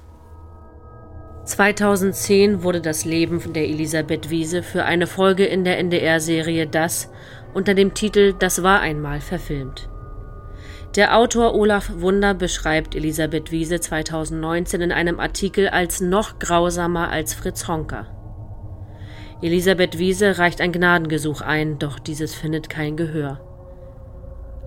2010 1.46 2.64
wurde 2.64 2.82
das 2.82 3.06
Leben 3.06 3.54
der 3.54 3.64
Elisabeth 3.64 4.30
Wiese 4.30 4.62
für 4.62 4.84
eine 4.84 5.08
Folge 5.08 5.46
in 5.46 5.64
der 5.64 5.78
NDR-Serie 5.78 6.68
Das 6.68 7.10
unter 7.54 7.76
dem 7.76 7.94
Titel 7.94 8.34
Das 8.38 8.62
war 8.62 8.82
einmal 8.82 9.22
verfilmt. 9.22 9.88
Der 10.96 11.18
Autor 11.18 11.56
Olaf 11.56 11.90
Wunder 11.96 12.36
beschreibt 12.36 12.94
Elisabeth 12.94 13.52
Wiese 13.52 13.80
2019 13.80 14.80
in 14.80 14.92
einem 14.92 15.20
Artikel 15.20 15.70
als 15.70 16.02
noch 16.02 16.38
grausamer 16.38 17.10
als 17.10 17.34
Fritz 17.34 17.68
Honka. 17.68 18.06
Elisabeth 19.42 19.98
Wiese 19.98 20.38
reicht 20.38 20.62
ein 20.62 20.72
Gnadengesuch 20.72 21.42
ein, 21.42 21.80
doch 21.80 21.98
dieses 21.98 22.36
findet 22.36 22.70
kein 22.70 22.96
Gehör. 22.96 23.42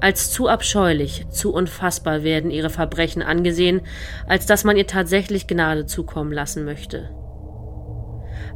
Als 0.00 0.32
zu 0.32 0.48
abscheulich, 0.48 1.28
zu 1.30 1.54
unfassbar 1.54 2.24
werden 2.24 2.50
ihre 2.50 2.70
Verbrechen 2.70 3.22
angesehen, 3.22 3.82
als 4.26 4.46
dass 4.46 4.64
man 4.64 4.76
ihr 4.76 4.88
tatsächlich 4.88 5.46
Gnade 5.46 5.86
zukommen 5.86 6.32
lassen 6.32 6.64
möchte. 6.64 7.08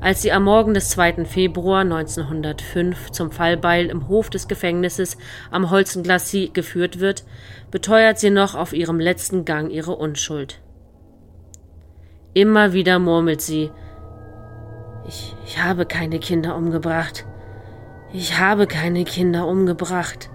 Als 0.00 0.22
sie 0.22 0.32
am 0.32 0.44
Morgen 0.44 0.72
des 0.72 0.88
2. 0.90 1.26
Februar 1.26 1.82
1905 1.82 3.10
zum 3.10 3.30
Fallbeil 3.30 3.86
im 3.86 4.08
Hof 4.08 4.30
des 4.30 4.48
Gefängnisses 4.48 5.18
am 5.50 5.70
Holzenglassie 5.70 6.50
geführt 6.54 7.00
wird, 7.00 7.24
beteuert 7.70 8.18
sie 8.18 8.30
noch 8.30 8.54
auf 8.54 8.72
ihrem 8.72 8.98
letzten 8.98 9.44
Gang 9.44 9.70
ihre 9.70 9.94
Unschuld. 9.94 10.62
Immer 12.32 12.72
wieder 12.72 12.98
murmelt 12.98 13.42
sie 13.42 13.70
Ich, 15.06 15.36
ich 15.44 15.62
habe 15.62 15.84
keine 15.84 16.18
Kinder 16.18 16.56
umgebracht. 16.56 17.26
Ich 18.14 18.38
habe 18.38 18.66
keine 18.66 19.04
Kinder 19.04 19.46
umgebracht. 19.46 20.30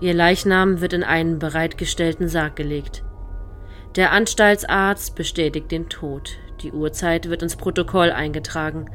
Ihr 0.00 0.14
Leichnam 0.14 0.80
wird 0.80 0.92
in 0.92 1.02
einen 1.02 1.40
bereitgestellten 1.40 2.28
Sarg 2.28 2.54
gelegt. 2.54 3.04
Der 3.96 4.12
Anstaltsarzt 4.12 5.16
bestätigt 5.16 5.72
den 5.72 5.88
Tod. 5.88 6.38
Die 6.64 6.72
Uhrzeit 6.72 7.28
wird 7.28 7.42
ins 7.42 7.56
Protokoll 7.56 8.10
eingetragen. 8.10 8.86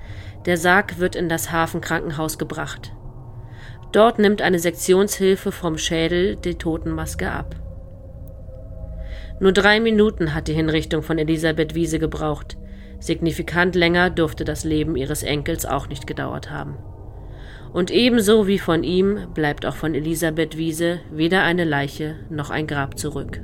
Der 0.47 0.58
Sarg 0.58 0.97
wird 0.97 1.15
in 1.15 1.29
das 1.29 1.51
Hafenkrankenhaus 1.51 2.39
gebracht. 2.39 2.93
Dort 3.91 4.17
nimmt 4.17 4.41
eine 4.41 4.58
Sektionshilfe 4.58 5.51
vom 5.51 5.77
Schädel 5.77 6.36
die 6.36 6.55
Totenmaske 6.55 7.32
ab. 7.32 7.55
Nur 9.39 9.51
drei 9.51 9.79
Minuten 9.79 10.34
hat 10.34 10.47
die 10.47 10.53
Hinrichtung 10.53 11.03
von 11.03 11.19
Elisabeth 11.19 11.75
Wiese 11.75 11.99
gebraucht. 11.99 12.58
Signifikant 12.99 13.75
länger 13.75 14.10
durfte 14.10 14.45
das 14.45 14.63
Leben 14.63 14.95
ihres 14.95 15.21
Enkels 15.21 15.67
auch 15.67 15.88
nicht 15.89 16.08
gedauert 16.08 16.49
haben. 16.49 16.75
Und 17.71 17.91
ebenso 17.91 18.47
wie 18.47 18.58
von 18.58 18.84
ihm 18.84 19.27
bleibt 19.36 19.67
auch 19.67 19.75
von 19.75 19.93
Elisabeth 19.93 20.58
Wiese 20.58 21.01
weder 21.12 21.43
eine 21.43 21.65
Leiche 21.65 22.15
noch 22.32 22.49
ein 22.49 22.65
Grab 22.65 22.97
zurück. 22.97 23.41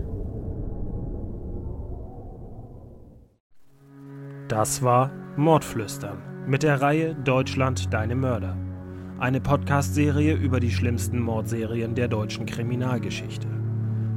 Das 4.48 4.84
war 4.84 5.10
Mordflüstern 5.38 6.20
mit 6.46 6.62
der 6.62 6.80
Reihe 6.80 7.16
Deutschland 7.16 7.92
deine 7.92 8.14
Mörder. 8.14 8.56
Eine 9.18 9.42
Podcast-Serie 9.42 10.36
über 10.36 10.60
die 10.60 10.70
schlimmsten 10.70 11.20
Mordserien 11.20 11.96
der 11.96 12.08
deutschen 12.08 12.46
Kriminalgeschichte. 12.46 13.48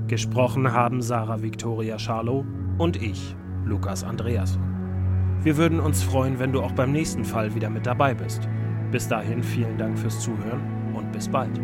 Gesprochen 0.07 0.71
haben 0.71 1.01
Sarah 1.01 1.41
Victoria 1.41 1.99
Scharlow 1.99 2.45
und 2.77 3.03
ich, 3.03 3.35
Lukas 3.64 4.05
Andreasson. 4.05 4.62
Wir 5.45 5.57
würden 5.57 5.81
uns 5.81 6.03
freuen, 6.03 6.38
wenn 6.38 6.53
du 6.53 6.61
auch 6.61 6.73
beim 6.73 6.93
nächsten 6.93 7.25
Fall 7.25 7.55
wieder 7.55 7.71
mit 7.71 7.87
dabei 7.87 8.12
bist. 8.12 8.47
Bis 8.91 9.09
dahin 9.09 9.43
vielen 9.43 9.79
Dank 9.79 9.99
fürs 9.99 10.21
Zuhören 10.21 10.93
und 10.95 11.11
bis 11.11 11.27
bald. 11.27 11.59